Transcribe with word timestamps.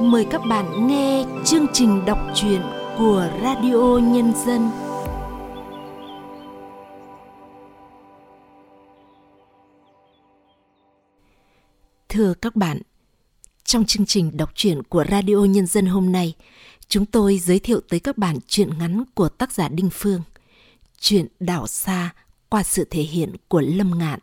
mời 0.00 0.26
các 0.30 0.40
bạn 0.48 0.86
nghe 0.86 1.24
chương 1.44 1.66
trình 1.72 2.04
đọc 2.04 2.18
truyện 2.34 2.62
của 2.98 3.30
Radio 3.42 3.98
Nhân 3.98 4.32
dân. 4.46 4.70
Thưa 12.08 12.34
các 12.34 12.56
bạn, 12.56 12.82
trong 13.64 13.84
chương 13.84 14.06
trình 14.06 14.36
đọc 14.36 14.50
truyện 14.54 14.82
của 14.82 15.04
Radio 15.10 15.36
Nhân 15.36 15.66
dân 15.66 15.86
hôm 15.86 16.12
nay, 16.12 16.34
chúng 16.88 17.06
tôi 17.06 17.38
giới 17.38 17.58
thiệu 17.58 17.80
tới 17.88 18.00
các 18.00 18.18
bạn 18.18 18.36
truyện 18.46 18.78
ngắn 18.78 19.04
của 19.14 19.28
tác 19.28 19.52
giả 19.52 19.68
Đinh 19.68 19.90
Phương, 19.92 20.22
truyện 21.00 21.26
Đảo 21.40 21.66
Xa 21.66 22.14
qua 22.48 22.62
sự 22.62 22.84
thể 22.90 23.02
hiện 23.02 23.36
của 23.48 23.60
Lâm 23.60 23.98
Ngạn. 23.98 24.20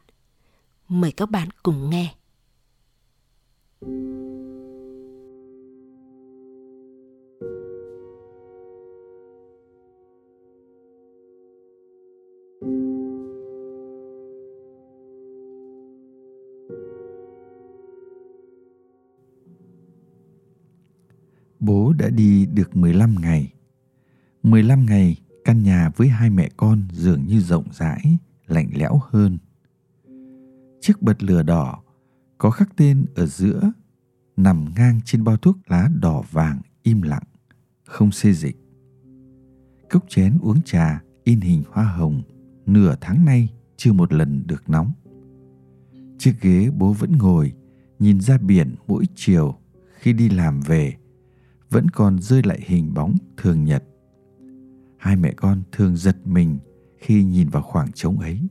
Mời 0.88 1.12
các 1.12 1.30
bạn 1.30 1.50
cùng 1.64 1.90
nghe. 1.90 2.14
Bố 21.68 21.94
đã 21.94 22.10
đi 22.10 22.46
được 22.46 22.78
15 22.78 23.16
ngày. 23.22 23.54
15 24.44 24.86
ngày 24.86 25.18
căn 25.44 25.64
nhà 25.64 25.92
với 25.96 26.08
hai 26.08 26.30
mẹ 26.30 26.50
con 26.58 26.88
dường 26.92 27.28
như 27.28 27.40
rộng 27.40 27.66
rãi, 27.72 28.18
lạnh 28.48 28.70
lẽo 28.74 29.00
hơn. 29.10 29.38
Chiếc 30.82 31.02
bật 31.02 31.24
lửa 31.24 31.44
đỏ 31.44 31.84
có 32.38 32.50
khắc 32.50 32.70
tên 32.78 33.06
ở 33.16 33.26
giữa 33.26 33.72
nằm 34.38 34.66
ngang 34.76 35.00
trên 35.06 35.24
bao 35.24 35.38
thuốc 35.38 35.58
lá 35.68 35.90
đỏ 36.02 36.24
vàng 36.32 36.62
im 36.84 37.02
lặng, 37.02 37.24
không 37.86 38.12
xê 38.12 38.34
dịch. 38.34 38.58
Cốc 39.90 40.06
chén 40.10 40.38
uống 40.42 40.62
trà 40.62 41.02
in 41.24 41.42
hình 41.42 41.64
hoa 41.72 41.84
hồng 41.84 42.22
nửa 42.66 42.96
tháng 43.02 43.26
nay 43.26 43.50
chưa 43.78 43.94
một 43.94 44.14
lần 44.14 44.48
được 44.48 44.70
nóng. 44.70 44.92
Chiếc 46.18 46.34
ghế 46.42 46.70
bố 46.78 46.94
vẫn 46.94 47.12
ngồi 47.18 47.54
nhìn 48.00 48.22
ra 48.22 48.38
biển 48.38 48.76
mỗi 48.88 49.06
chiều 49.16 49.56
khi 50.00 50.14
đi 50.14 50.30
làm 50.30 50.62
về 50.62 50.98
vẫn 51.70 51.90
còn 51.90 52.20
rơi 52.20 52.44
lại 52.44 52.60
hình 52.66 52.94
bóng 52.94 53.16
thường 53.38 53.64
nhật. 53.64 53.84
Hai 54.98 55.16
mẹ 55.16 55.34
con 55.34 55.62
thường 55.72 55.98
giật 55.98 56.18
mình 56.26 56.60
khi 56.98 57.24
nhìn 57.24 57.50
vào 57.50 57.64
khoảng 57.64 57.92
trống 57.92 58.20
ấy. 58.20 58.50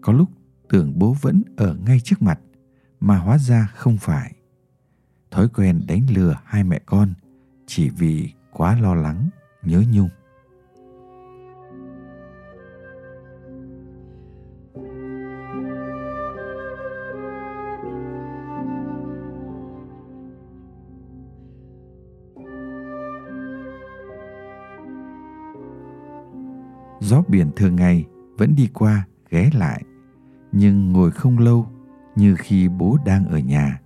Có 0.00 0.12
lúc 0.12 0.28
tưởng 0.68 0.98
bố 0.98 1.16
vẫn 1.20 1.42
ở 1.56 1.76
ngay 1.86 2.00
trước 2.00 2.22
mặt 2.22 2.40
mà 3.00 3.18
hóa 3.18 3.38
ra 3.38 3.70
không 3.74 3.96
phải. 4.00 4.34
Thói 5.30 5.48
quen 5.48 5.80
đánh 5.88 6.06
lừa 6.14 6.36
hai 6.44 6.64
mẹ 6.64 6.80
con 6.86 7.14
chỉ 7.66 7.88
vì 7.88 8.32
quá 8.52 8.80
lo 8.80 8.94
lắng, 8.94 9.28
nhớ 9.62 9.82
nhung. 9.92 10.08
Gió 27.04 27.22
biển 27.28 27.50
thường 27.56 27.76
ngày 27.76 28.04
vẫn 28.38 28.54
đi 28.56 28.68
qua, 28.74 29.06
ghé 29.30 29.50
lại, 29.54 29.82
nhưng 30.52 30.92
ngồi 30.92 31.10
không 31.10 31.38
lâu 31.38 31.66
như 32.16 32.36
khi 32.38 32.68
bố 32.68 32.98
đang 33.04 33.24
ở 33.24 33.38
nhà 33.38 33.80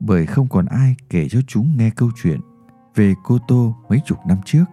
bởi 0.00 0.26
không 0.26 0.48
còn 0.48 0.66
ai 0.66 0.96
kể 1.10 1.28
cho 1.28 1.40
chúng 1.46 1.76
nghe 1.76 1.90
câu 1.90 2.10
chuyện 2.22 2.40
về 2.94 3.14
cô 3.24 3.38
tô 3.48 3.76
mấy 3.88 4.00
chục 4.06 4.18
năm 4.28 4.38
trước, 4.44 4.64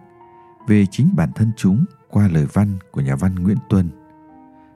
về 0.68 0.86
chính 0.86 1.10
bản 1.16 1.30
thân 1.34 1.52
chúng 1.56 1.84
qua 2.10 2.28
lời 2.28 2.46
văn 2.52 2.78
của 2.90 3.00
nhà 3.00 3.16
văn 3.16 3.34
nguyễn 3.34 3.58
tuân 3.68 3.90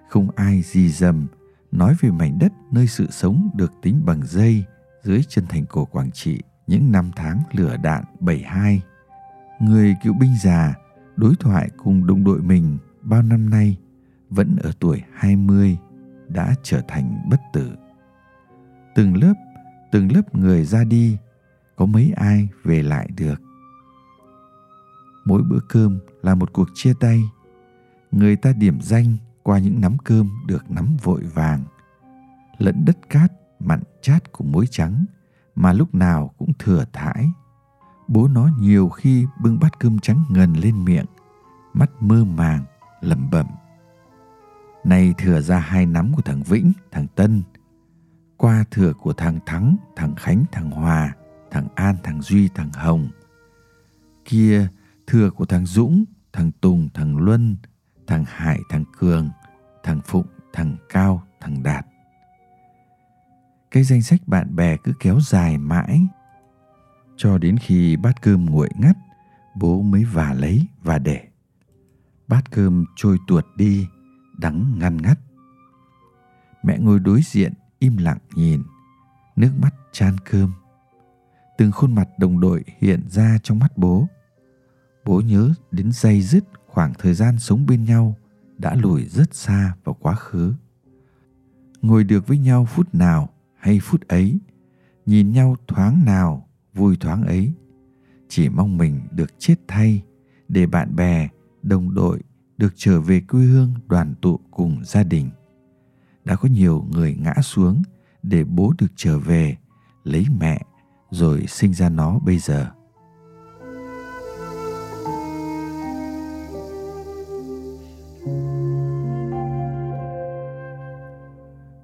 không 0.09 0.29
ai 0.37 0.63
gì 0.63 0.89
dầm 0.89 1.27
nói 1.73 1.95
về 2.01 2.11
mảnh 2.11 2.39
đất 2.39 2.53
nơi 2.71 2.87
sự 2.87 3.07
sống 3.11 3.51
được 3.55 3.73
tính 3.83 4.03
bằng 4.05 4.21
dây 4.27 4.65
dưới 5.03 5.23
chân 5.29 5.47
thành 5.49 5.67
cổ 5.67 5.85
Quảng 5.85 6.11
Trị 6.11 6.43
những 6.67 6.93
năm 6.93 7.11
tháng 7.17 7.41
lửa 7.53 7.77
đạn 7.83 8.05
72. 8.21 8.83
Người 9.61 9.95
cựu 10.05 10.15
binh 10.15 10.37
già 10.43 10.75
đối 11.17 11.35
thoại 11.41 11.71
cùng 11.77 12.07
đồng 12.07 12.25
đội 12.25 12.43
mình 12.43 12.79
bao 13.07 13.23
năm 13.23 13.51
nay 13.51 13.77
vẫn 14.31 14.57
ở 14.57 14.73
tuổi 14.81 15.03
20 15.15 15.79
đã 16.29 16.55
trở 16.63 16.81
thành 16.89 17.19
bất 17.31 17.41
tử. 17.53 17.77
Từng 18.95 19.17
lớp, 19.17 19.35
từng 19.93 20.13
lớp 20.13 20.35
người 20.35 20.65
ra 20.65 20.85
đi, 20.85 21.19
có 21.77 21.87
mấy 21.87 22.13
ai 22.17 22.49
về 22.65 22.83
lại 22.83 23.09
được. 23.17 23.41
Mỗi 25.25 25.43
bữa 25.43 25.61
cơm 25.69 25.99
là 26.23 26.35
một 26.35 26.53
cuộc 26.53 26.69
chia 26.75 26.93
tay. 27.01 27.23
Người 28.13 28.37
ta 28.37 28.53
điểm 28.53 28.81
danh 28.81 29.17
qua 29.43 29.59
những 29.59 29.81
nắm 29.81 29.97
cơm 30.05 30.31
được 30.47 30.71
nắm 30.71 30.97
vội 31.03 31.23
vàng. 31.23 31.65
Lẫn 32.59 32.85
đất 32.85 33.11
cát 33.11 33.33
mặn 33.61 33.83
chát 34.03 34.33
của 34.33 34.45
muối 34.45 34.67
trắng 34.71 35.05
mà 35.55 35.73
lúc 35.73 35.95
nào 35.95 36.35
cũng 36.39 36.53
thừa 36.59 36.85
thãi. 36.93 37.31
Bố 38.09 38.29
nó 38.29 38.51
nhiều 38.59 38.89
khi 38.89 39.27
bưng 39.43 39.59
bát 39.61 39.79
cơm 39.79 39.99
trắng 39.99 40.25
ngần 40.29 40.53
lên 40.53 40.85
miệng, 40.85 41.07
mắt 41.73 41.91
mơ 42.01 42.25
màng 42.25 42.65
lẩm 43.01 43.31
bẩm. 43.31 43.47
Nay 44.85 45.15
thừa 45.19 45.41
ra 45.41 45.59
hai 45.59 45.87
nắm 45.87 46.13
của 46.17 46.23
thằng 46.23 46.43
vĩnh, 46.43 46.73
thằng 46.91 47.07
tân, 47.15 47.43
qua 48.37 48.65
thừa 48.71 48.93
của 48.93 49.13
thằng 49.13 49.39
thắng, 49.47 49.77
thằng 49.97 50.15
khánh, 50.15 50.45
thằng 50.53 50.71
hòa, 50.71 51.15
thằng 51.51 51.69
an, 51.75 51.97
thằng 52.03 52.23
duy, 52.23 52.49
thằng 52.49 52.73
hồng. 52.73 53.09
Kia 54.25 54.69
thừa 55.07 55.31
của 55.31 55.45
thằng 55.45 55.67
dũng, 55.67 56.05
thằng 56.33 56.51
tùng, 56.61 56.89
thằng 56.95 57.17
luân, 57.17 57.57
thằng 58.07 58.25
hải, 58.29 58.61
thằng 58.69 58.85
cường, 58.99 59.31
thằng 59.83 60.01
phụng, 60.05 60.27
thằng 60.53 60.77
cao, 60.89 61.23
thằng 61.41 61.63
đạt. 61.63 61.87
Cái 63.71 63.83
danh 63.83 64.03
sách 64.03 64.21
bạn 64.27 64.57
bè 64.57 64.77
cứ 64.77 64.93
kéo 65.01 65.21
dài 65.21 65.59
mãi, 65.59 66.07
cho 67.17 67.39
đến 67.39 67.59
khi 67.59 67.97
bát 67.97 68.23
cơm 68.23 68.45
nguội 68.45 68.69
ngắt, 68.79 68.97
bố 69.55 69.83
mới 69.83 70.05
vả 70.05 70.35
lấy 70.35 70.67
và 70.83 70.99
để 70.99 71.29
bát 72.29 72.51
cơm 72.51 72.85
trôi 72.97 73.19
tuột 73.27 73.47
đi, 73.57 73.87
đắng 74.39 74.79
ngăn 74.79 74.97
ngắt. 74.97 75.19
Mẹ 76.63 76.79
ngồi 76.79 77.01
đối 77.01 77.21
diện, 77.23 77.53
im 77.79 77.97
lặng 77.97 78.19
nhìn, 78.35 78.63
nước 79.37 79.51
mắt 79.59 79.75
chan 79.93 80.19
cơm. 80.31 80.53
Từng 81.59 81.73
khuôn 81.73 81.95
mặt 81.95 82.09
đồng 82.19 82.41
đội 82.41 82.65
hiện 82.79 83.03
ra 83.09 83.39
trong 83.43 83.59
mắt 83.59 83.79
bố. 83.79 84.07
Bố 85.05 85.21
nhớ 85.21 85.55
đến 85.71 85.93
dây 85.93 86.23
dứt 86.23 86.45
khoảng 86.67 86.93
thời 86.99 87.15
gian 87.15 87.39
sống 87.39 87.67
bên 87.67 87.85
nhau 87.85 88.17
đã 88.59 88.75
lùi 88.75 89.05
rất 89.05 89.35
xa 89.35 89.75
vào 89.85 89.97
quá 90.01 90.15
khứ. 90.15 90.55
Ngồi 91.83 92.05
được 92.05 92.27
với 92.27 92.39
nhau 92.39 92.65
phút 92.65 92.95
nào 92.95 93.29
hay 93.57 93.81
phút 93.81 94.09
ấy, 94.09 94.39
nhìn 95.07 95.33
nhau 95.33 95.57
thoáng 95.69 96.05
nào, 96.05 96.49
vui 96.75 96.97
thoáng 96.97 97.23
ấy. 97.23 97.53
Chỉ 98.29 98.49
mong 98.49 98.79
mình 98.79 99.01
được 99.11 99.39
chết 99.39 99.55
thay 99.69 100.03
để 100.49 100.67
bạn 100.67 100.97
bè 100.97 101.29
đồng 101.67 101.95
đội 101.95 102.21
được 102.59 102.73
trở 102.77 103.01
về 103.01 103.21
quê 103.21 103.45
hương 103.45 103.75
đoàn 103.87 104.15
tụ 104.23 104.41
cùng 104.51 104.83
gia 104.85 105.03
đình. 105.03 105.31
Đã 106.25 106.37
có 106.37 106.49
nhiều 106.49 106.87
người 106.91 107.17
ngã 107.21 107.35
xuống 107.43 107.83
để 108.23 108.45
bố 108.45 108.73
được 108.79 108.87
trở 108.97 109.19
về 109.19 109.57
lấy 110.05 110.27
mẹ 110.41 110.63
rồi 111.11 111.47
sinh 111.49 111.75
ra 111.75 111.89
nó 111.89 112.19
bây 112.19 112.39
giờ. 112.39 112.71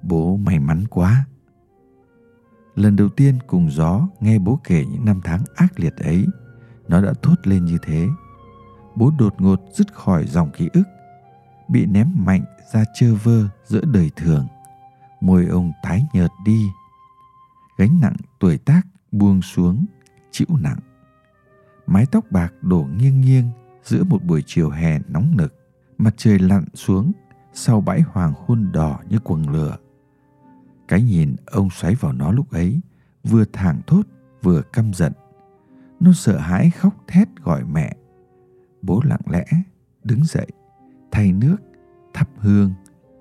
Bố 0.01 0.37
may 0.37 0.59
mắn 0.59 0.83
quá. 0.89 1.25
Lần 2.75 2.95
đầu 2.95 3.09
tiên 3.09 3.39
cùng 3.47 3.71
gió 3.71 4.07
nghe 4.19 4.39
bố 4.39 4.59
kể 4.63 4.85
những 4.85 5.05
năm 5.05 5.21
tháng 5.23 5.43
ác 5.55 5.79
liệt 5.79 5.95
ấy, 5.95 6.27
nó 6.87 7.01
đã 7.01 7.13
thốt 7.21 7.35
lên 7.43 7.65
như 7.65 7.77
thế 7.81 8.07
bố 8.95 9.11
đột 9.17 9.41
ngột 9.41 9.61
dứt 9.73 9.93
khỏi 9.93 10.27
dòng 10.27 10.51
ký 10.51 10.69
ức, 10.73 10.83
bị 11.67 11.85
ném 11.85 12.11
mạnh 12.15 12.43
ra 12.73 12.83
chơ 12.93 13.15
vơ 13.23 13.47
giữa 13.65 13.81
đời 13.85 14.11
thường. 14.15 14.47
Môi 15.21 15.45
ông 15.45 15.71
tái 15.83 16.05
nhợt 16.13 16.31
đi, 16.45 16.67
gánh 17.77 17.99
nặng 18.01 18.15
tuổi 18.39 18.57
tác 18.57 18.81
buông 19.11 19.41
xuống, 19.41 19.85
chịu 20.31 20.47
nặng. 20.49 20.79
Mái 21.87 22.05
tóc 22.05 22.25
bạc 22.31 22.53
đổ 22.61 22.87
nghiêng 22.97 23.21
nghiêng 23.21 23.49
giữa 23.83 24.03
một 24.03 24.23
buổi 24.23 24.43
chiều 24.45 24.69
hè 24.69 24.99
nóng 25.07 25.37
nực. 25.37 25.55
Mặt 25.97 26.13
trời 26.17 26.39
lặn 26.39 26.65
xuống 26.73 27.11
sau 27.53 27.81
bãi 27.81 28.01
hoàng 28.01 28.33
hôn 28.37 28.71
đỏ 28.73 28.99
như 29.09 29.19
quần 29.19 29.49
lửa. 29.49 29.77
Cái 30.87 31.01
nhìn 31.01 31.35
ông 31.45 31.69
xoáy 31.69 31.95
vào 31.95 32.13
nó 32.13 32.31
lúc 32.31 32.51
ấy 32.51 32.79
vừa 33.23 33.45
thảng 33.53 33.81
thốt 33.87 34.01
vừa 34.41 34.61
căm 34.61 34.93
giận. 34.93 35.13
Nó 35.99 36.11
sợ 36.13 36.37
hãi 36.37 36.69
khóc 36.69 36.93
thét 37.07 37.27
gọi 37.43 37.63
mẹ 37.63 37.95
bố 38.83 39.01
lặng 39.05 39.21
lẽ 39.29 39.45
đứng 40.03 40.23
dậy 40.23 40.47
thay 41.11 41.31
nước 41.31 41.57
thắp 42.13 42.29
hương 42.37 42.73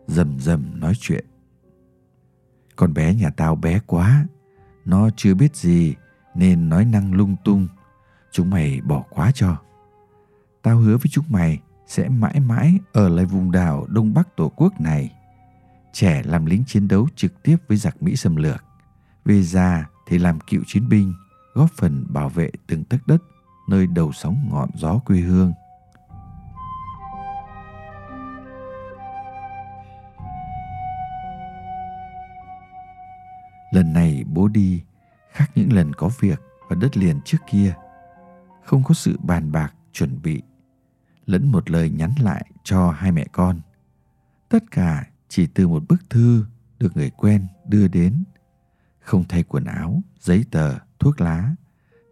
rầm 0.06 0.40
rầm 0.40 0.80
nói 0.80 0.92
chuyện 1.00 1.24
con 2.76 2.94
bé 2.94 3.14
nhà 3.14 3.30
tao 3.30 3.56
bé 3.56 3.80
quá 3.86 4.26
nó 4.84 5.10
chưa 5.16 5.34
biết 5.34 5.56
gì 5.56 5.94
nên 6.34 6.68
nói 6.68 6.84
năng 6.84 7.14
lung 7.14 7.36
tung. 7.44 7.68
Chúng 8.32 8.50
mày 8.50 8.80
bỏ 8.80 9.04
quá 9.10 9.30
cho. 9.34 9.56
Tao 10.62 10.78
hứa 10.78 10.96
với 10.96 11.06
chúng 11.10 11.24
mày 11.28 11.60
sẽ 11.86 12.08
mãi 12.08 12.40
mãi 12.40 12.78
ở 12.92 13.08
lại 13.08 13.24
vùng 13.24 13.52
đảo 13.52 13.86
Đông 13.88 14.14
Bắc 14.14 14.36
Tổ 14.36 14.48
quốc 14.56 14.80
này. 14.80 15.12
Trẻ 15.92 16.22
làm 16.24 16.46
lính 16.46 16.64
chiến 16.66 16.88
đấu 16.88 17.08
trực 17.16 17.42
tiếp 17.42 17.56
với 17.68 17.76
giặc 17.76 18.02
Mỹ 18.02 18.16
xâm 18.16 18.36
lược. 18.36 18.64
Về 19.24 19.42
già 19.42 19.88
thì 20.06 20.18
làm 20.18 20.40
cựu 20.40 20.62
chiến 20.66 20.88
binh, 20.88 21.14
góp 21.54 21.70
phần 21.76 22.06
bảo 22.08 22.28
vệ 22.28 22.50
từng 22.66 22.84
tấc 22.84 23.06
đất 23.06 23.22
nơi 23.68 23.86
đầu 23.86 24.12
sóng 24.12 24.48
ngọn 24.50 24.70
gió 24.74 24.98
quê 24.98 25.20
hương. 25.20 25.52
Lần 33.72 33.92
này 33.92 34.24
bố 34.26 34.48
đi 34.48 34.82
khác 35.32 35.50
những 35.54 35.72
lần 35.72 35.92
có 35.94 36.10
việc 36.20 36.40
và 36.68 36.76
đất 36.80 36.96
liền 36.96 37.20
trước 37.24 37.38
kia. 37.50 37.74
Không 38.64 38.82
có 38.84 38.94
sự 38.94 39.18
bàn 39.22 39.52
bạc, 39.52 39.74
chuẩn 39.92 40.22
bị, 40.22 40.42
lẫn 41.26 41.52
một 41.52 41.70
lời 41.70 41.90
nhắn 41.90 42.10
lại 42.20 42.50
cho 42.64 42.90
hai 42.90 43.12
mẹ 43.12 43.26
con. 43.32 43.60
Tất 44.48 44.64
cả 44.70 45.06
chỉ 45.28 45.46
từ 45.46 45.68
một 45.68 45.82
bức 45.88 46.10
thư 46.10 46.46
được 46.78 46.96
người 46.96 47.10
quen 47.10 47.46
đưa 47.68 47.88
đến. 47.88 48.24
Không 49.00 49.24
thay 49.28 49.42
quần 49.42 49.64
áo, 49.64 50.02
giấy 50.20 50.44
tờ, 50.50 50.78
thuốc 50.98 51.20
lá. 51.20 51.54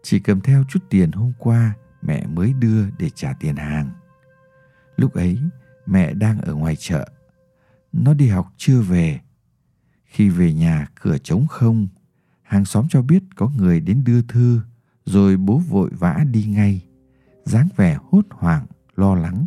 Chỉ 0.03 0.19
cầm 0.19 0.41
theo 0.41 0.63
chút 0.69 0.79
tiền 0.89 1.11
hôm 1.11 1.33
qua 1.37 1.73
mẹ 2.01 2.25
mới 2.27 2.53
đưa 2.53 2.89
để 2.99 3.09
trả 3.09 3.33
tiền 3.33 3.55
hàng. 3.55 3.89
Lúc 4.95 5.13
ấy 5.13 5.39
mẹ 5.85 6.13
đang 6.13 6.41
ở 6.41 6.53
ngoài 6.53 6.75
chợ. 6.75 7.09
Nó 7.93 8.13
đi 8.13 8.27
học 8.27 8.53
chưa 8.57 8.81
về. 8.81 9.19
Khi 10.05 10.29
về 10.29 10.53
nhà 10.53 10.87
cửa 11.01 11.17
trống 11.17 11.47
không, 11.47 11.87
hàng 12.41 12.65
xóm 12.65 12.87
cho 12.89 13.01
biết 13.01 13.23
có 13.35 13.51
người 13.57 13.79
đến 13.79 14.03
đưa 14.03 14.21
thư, 14.21 14.59
rồi 15.05 15.37
bố 15.37 15.57
vội 15.57 15.89
vã 15.93 16.25
đi 16.31 16.45
ngay, 16.45 16.81
dáng 17.43 17.69
vẻ 17.75 17.97
hốt 18.11 18.25
hoảng, 18.29 18.65
lo 18.95 19.15
lắng. 19.15 19.45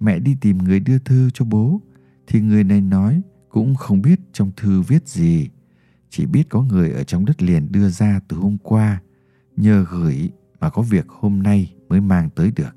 Mẹ 0.00 0.18
đi 0.18 0.36
tìm 0.40 0.58
người 0.58 0.80
đưa 0.80 0.98
thư 0.98 1.30
cho 1.30 1.44
bố, 1.44 1.80
thì 2.26 2.40
người 2.40 2.64
này 2.64 2.80
nói 2.80 3.22
cũng 3.48 3.74
không 3.74 4.02
biết 4.02 4.20
trong 4.32 4.50
thư 4.56 4.82
viết 4.82 5.08
gì, 5.08 5.48
chỉ 6.16 6.26
biết 6.26 6.48
có 6.48 6.62
người 6.62 6.92
ở 6.92 7.04
trong 7.04 7.24
đất 7.24 7.42
liền 7.42 7.72
đưa 7.72 7.88
ra 7.88 8.20
từ 8.28 8.36
hôm 8.36 8.56
qua, 8.62 9.02
nhờ 9.56 9.86
gửi 9.90 10.30
mà 10.60 10.70
có 10.70 10.82
việc 10.82 11.08
hôm 11.08 11.42
nay 11.42 11.74
mới 11.88 12.00
mang 12.00 12.30
tới 12.30 12.52
được. 12.56 12.76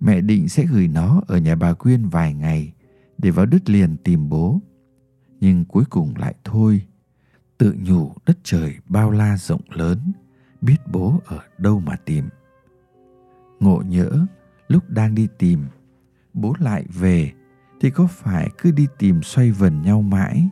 Mẹ 0.00 0.20
định 0.20 0.48
sẽ 0.48 0.64
gửi 0.72 0.88
nó 0.88 1.22
ở 1.26 1.38
nhà 1.38 1.54
bà 1.54 1.72
Quyên 1.72 2.08
vài 2.08 2.34
ngày 2.34 2.72
để 3.18 3.30
vào 3.30 3.46
đất 3.46 3.70
liền 3.70 3.96
tìm 3.96 4.28
bố. 4.28 4.60
Nhưng 5.40 5.64
cuối 5.64 5.84
cùng 5.90 6.14
lại 6.16 6.34
thôi. 6.44 6.82
Tự 7.58 7.74
nhủ 7.78 8.12
đất 8.26 8.38
trời 8.42 8.76
bao 8.86 9.10
la 9.10 9.36
rộng 9.36 9.62
lớn, 9.70 10.12
biết 10.60 10.76
bố 10.92 11.20
ở 11.24 11.40
đâu 11.58 11.80
mà 11.80 11.96
tìm. 11.96 12.24
Ngộ 13.60 13.82
nhỡ, 13.86 14.26
lúc 14.68 14.90
đang 14.90 15.14
đi 15.14 15.28
tìm, 15.38 15.64
bố 16.32 16.54
lại 16.58 16.84
về 16.88 17.32
thì 17.80 17.90
có 17.90 18.06
phải 18.06 18.50
cứ 18.58 18.70
đi 18.70 18.86
tìm 18.98 19.22
xoay 19.22 19.50
vần 19.50 19.82
nhau 19.82 20.02
mãi 20.02 20.48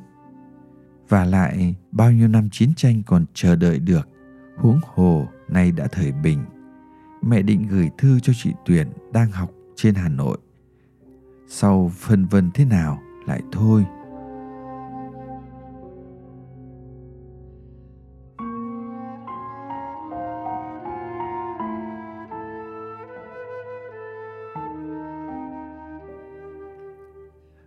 và 1.12 1.24
lại, 1.24 1.74
bao 1.90 2.12
nhiêu 2.12 2.28
năm 2.28 2.48
chiến 2.52 2.72
tranh 2.76 3.02
còn 3.06 3.24
chờ 3.34 3.56
đợi 3.56 3.78
được, 3.78 4.08
huống 4.56 4.80
hồ 4.94 5.28
nay 5.48 5.72
đã 5.72 5.86
thời 5.92 6.12
bình. 6.12 6.44
Mẹ 7.22 7.42
định 7.42 7.66
gửi 7.70 7.90
thư 7.98 8.20
cho 8.20 8.32
chị 8.36 8.52
tuyển 8.64 8.92
đang 9.12 9.30
học 9.30 9.50
trên 9.76 9.94
hà 9.94 10.08
nội. 10.08 10.38
Sau 11.48 11.90
phân 11.94 12.26
vân 12.26 12.50
thế 12.54 12.64
nào 12.64 12.98
lại 13.26 13.40
thôi. 13.52 13.84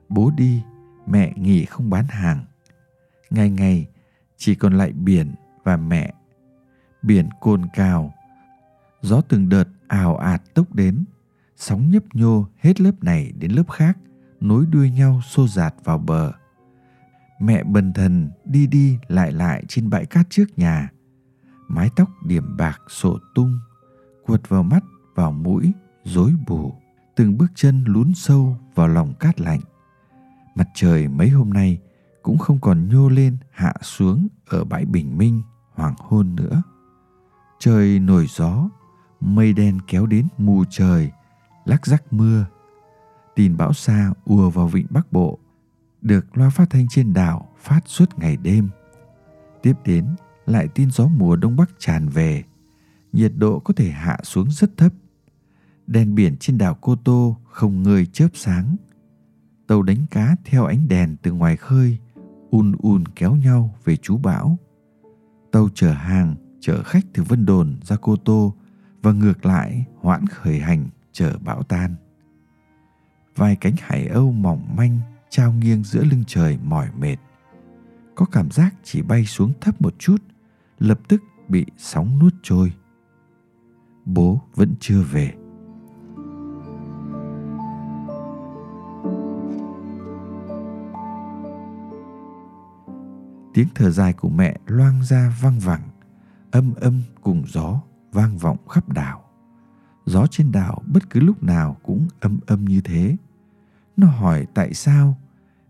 Bố 0.10 0.32
đi, 0.38 0.62
mẹ 1.08 1.34
nghỉ 1.36 1.66
không 1.66 1.90
bán 1.90 2.06
hàng 2.10 2.46
ngày 3.36 3.50
ngày 3.50 3.88
chỉ 4.38 4.56
còn 4.56 4.78
lại 4.78 4.92
biển 4.92 5.36
và 5.64 5.78
mẹ. 5.78 6.14
Biển 7.02 7.30
cồn 7.42 7.62
cào, 7.74 8.14
gió 9.02 9.22
từng 9.22 9.50
đợt 9.50 9.68
ào 9.88 10.18
ạt 10.18 10.42
tốc 10.54 10.76
đến, 10.76 11.06
sóng 11.56 11.92
nhấp 11.92 12.04
nhô 12.14 12.48
hết 12.58 12.82
lớp 12.82 13.04
này 13.04 13.32
đến 13.40 13.52
lớp 13.52 13.70
khác, 13.72 13.98
nối 14.42 14.66
đuôi 14.72 14.92
nhau 14.92 15.22
xô 15.30 15.48
dạt 15.48 15.74
vào 15.84 15.98
bờ. 15.98 16.32
Mẹ 17.40 17.64
bần 17.64 17.94
thần 17.94 18.32
đi 18.46 18.68
đi 18.68 18.98
lại 19.08 19.32
lại 19.32 19.64
trên 19.68 19.90
bãi 19.90 20.06
cát 20.06 20.28
trước 20.30 20.46
nhà, 20.60 20.90
mái 21.68 21.90
tóc 21.96 22.10
điểm 22.26 22.58
bạc 22.58 22.82
sổ 22.90 23.20
tung, 23.36 23.60
quật 24.26 24.50
vào 24.50 24.64
mắt, 24.64 24.84
vào 25.16 25.32
mũi, 25.32 25.72
rối 26.04 26.34
bù. 26.48 26.74
Từng 27.16 27.38
bước 27.38 27.52
chân 27.56 27.84
lún 27.88 28.14
sâu 28.16 28.58
vào 28.76 28.88
lòng 28.88 29.14
cát 29.20 29.42
lạnh. 29.42 29.60
Mặt 30.56 30.68
trời 30.74 31.08
mấy 31.08 31.30
hôm 31.30 31.54
nay 31.54 31.80
cũng 32.26 32.38
không 32.38 32.60
còn 32.60 32.88
nhô 32.90 33.10
lên 33.10 33.38
hạ 33.52 33.74
xuống 33.82 34.28
ở 34.46 34.64
bãi 34.64 34.86
bình 34.86 35.18
minh 35.18 35.42
hoàng 35.74 35.96
hôn 35.98 36.36
nữa. 36.36 36.62
Trời 37.60 38.00
nổi 38.00 38.26
gió, 38.30 38.70
mây 39.22 39.54
đen 39.54 39.80
kéo 39.88 40.06
đến 40.06 40.28
mù 40.38 40.64
trời 40.70 41.12
lắc 41.66 41.86
rắc 41.86 42.14
mưa. 42.14 42.46
Tin 43.36 43.58
bão 43.58 43.74
xa 43.74 44.14
ùa 44.24 44.50
vào 44.50 44.68
vịnh 44.68 44.86
bắc 44.90 45.12
bộ, 45.12 45.40
được 46.02 46.38
loa 46.38 46.50
phát 46.50 46.70
thanh 46.70 46.88
trên 46.88 47.14
đảo 47.14 47.50
phát 47.60 47.82
suốt 47.86 48.20
ngày 48.20 48.38
đêm. 48.38 48.70
Tiếp 49.62 49.74
đến, 49.86 50.08
lại 50.46 50.68
tin 50.68 50.92
gió 50.92 51.08
mùa 51.08 51.36
đông 51.36 51.56
bắc 51.56 51.70
tràn 51.80 52.10
về, 52.10 52.44
nhiệt 53.14 53.32
độ 53.38 53.60
có 53.60 53.74
thể 53.74 53.92
hạ 53.92 54.18
xuống 54.24 54.52
rất 54.52 54.78
thấp. 54.78 54.94
Đèn 55.88 56.16
biển 56.16 56.38
trên 56.38 56.58
đảo 56.58 56.78
cô 56.82 56.96
tô 56.96 57.38
không 57.44 57.84
ngơi 57.84 58.06
chớp 58.06 58.30
sáng. 58.34 58.76
Tàu 59.68 59.82
đánh 59.82 60.06
cá 60.12 60.36
theo 60.46 60.66
ánh 60.66 60.88
đèn 60.88 61.16
từ 61.22 61.32
ngoài 61.32 61.58
khơi 61.58 61.98
un 62.50 62.76
un 62.80 63.04
kéo 63.16 63.36
nhau 63.36 63.76
về 63.84 63.96
chú 63.96 64.18
bão. 64.18 64.58
Tàu 65.52 65.70
chở 65.74 65.92
hàng, 65.92 66.36
chở 66.60 66.84
khách 66.84 67.06
từ 67.14 67.24
vân 67.24 67.46
đồn 67.46 67.76
ra 67.84 67.96
cô 68.02 68.16
tô 68.16 68.54
và 69.02 69.12
ngược 69.12 69.46
lại 69.46 69.86
hoãn 70.02 70.28
khởi 70.28 70.60
hành 70.60 70.88
chở 71.12 71.38
bão 71.46 71.64
tan. 71.64 71.96
Vài 73.36 73.56
cánh 73.56 73.76
hải 73.80 74.08
âu 74.08 74.32
mỏng 74.32 74.76
manh 74.78 75.00
trao 75.30 75.54
nghiêng 75.54 75.84
giữa 75.84 76.04
lưng 76.04 76.24
trời 76.28 76.58
mỏi 76.64 76.90
mệt. 76.98 77.18
Có 78.16 78.26
cảm 78.26 78.52
giác 78.52 78.76
chỉ 78.84 79.02
bay 79.02 79.26
xuống 79.26 79.54
thấp 79.62 79.82
một 79.82 79.96
chút, 80.00 80.24
lập 80.80 81.00
tức 81.08 81.24
bị 81.48 81.66
sóng 81.78 82.20
nuốt 82.20 82.34
trôi. 82.44 82.74
Bố 84.06 84.42
vẫn 84.56 84.74
chưa 84.80 85.02
về. 85.02 85.34
Tiếng 93.56 93.68
thở 93.76 93.90
dài 93.90 94.14
của 94.14 94.30
mẹ 94.30 94.58
loang 94.66 95.04
ra 95.04 95.36
vang 95.42 95.60
vẳng, 95.60 95.82
âm 96.52 96.74
âm 96.74 97.02
cùng 97.22 97.44
gió 97.48 97.82
vang 98.12 98.38
vọng 98.38 98.58
khắp 98.70 98.90
đảo. 98.90 99.24
Gió 100.06 100.28
trên 100.32 100.52
đảo 100.52 100.84
bất 100.88 101.10
cứ 101.10 101.20
lúc 101.20 101.44
nào 101.44 101.78
cũng 101.84 102.08
âm 102.20 102.40
âm 102.46 102.66
như 102.66 102.82
thế. 102.82 103.16
Nó 103.98 104.08
hỏi 104.08 104.48
tại 104.54 104.74
sao 104.74 105.18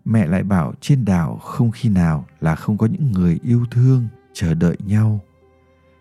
mẹ 0.06 0.28
lại 0.28 0.44
bảo 0.44 0.74
trên 0.82 1.06
đảo 1.06 1.38
không 1.38 1.72
khi 1.72 1.90
nào 1.90 2.26
là 2.40 2.56
không 2.56 2.78
có 2.78 2.86
những 2.86 3.12
người 3.12 3.40
yêu 3.44 3.66
thương 3.72 4.08
chờ 4.34 4.54
đợi 4.54 4.78
nhau. 4.86 5.20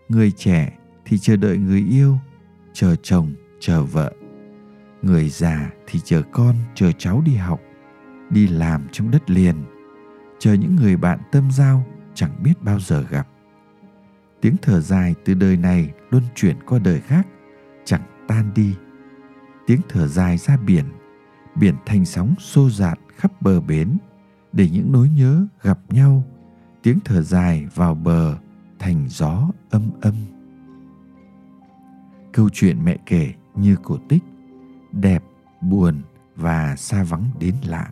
Người 0.08 0.30
trẻ 0.30 0.78
thì 1.04 1.18
chờ 1.18 1.36
đợi 1.36 1.58
người 1.58 1.80
yêu, 1.90 2.18
chờ 2.72 2.96
chồng, 3.02 3.34
chờ 3.60 3.84
vợ. 3.84 4.12
Người 5.02 5.28
già 5.28 5.70
thì 5.86 6.00
chờ 6.04 6.22
con, 6.32 6.54
chờ 6.74 6.92
cháu 6.98 7.22
đi 7.26 7.34
học, 7.34 7.60
đi 8.30 8.46
làm 8.46 8.86
trong 8.92 9.10
đất 9.10 9.30
liền 9.30 9.73
chờ 10.44 10.52
những 10.52 10.76
người 10.76 10.96
bạn 10.96 11.18
tâm 11.32 11.50
giao 11.50 11.84
chẳng 12.14 12.42
biết 12.42 12.62
bao 12.62 12.80
giờ 12.80 13.04
gặp. 13.10 13.28
Tiếng 14.40 14.56
thở 14.62 14.80
dài 14.80 15.14
từ 15.24 15.34
đời 15.34 15.56
này 15.56 15.90
luân 16.10 16.22
chuyển 16.34 16.56
qua 16.66 16.78
đời 16.78 17.00
khác, 17.00 17.26
chẳng 17.84 18.02
tan 18.28 18.50
đi. 18.54 18.74
Tiếng 19.66 19.80
thở 19.88 20.06
dài 20.06 20.38
ra 20.38 20.56
biển 20.56 20.84
biển 21.54 21.74
thành 21.86 22.04
sóng 22.04 22.34
xô 22.38 22.70
dạt 22.70 22.98
khắp 23.16 23.42
bờ 23.42 23.60
bến, 23.60 23.98
để 24.52 24.68
những 24.68 24.92
nỗi 24.92 25.08
nhớ 25.08 25.46
gặp 25.62 25.78
nhau, 25.88 26.24
tiếng 26.82 26.98
thở 27.04 27.22
dài 27.22 27.66
vào 27.74 27.94
bờ 27.94 28.38
thành 28.78 29.04
gió 29.08 29.50
âm 29.70 29.90
âm. 30.00 30.14
Câu 32.32 32.48
chuyện 32.52 32.84
mẹ 32.84 32.96
kể 33.06 33.32
như 33.54 33.76
cổ 33.82 33.98
tích, 34.08 34.22
đẹp, 34.92 35.24
buồn 35.60 36.02
và 36.36 36.76
xa 36.76 37.04
vắng 37.04 37.30
đến 37.40 37.54
lạ 37.64 37.90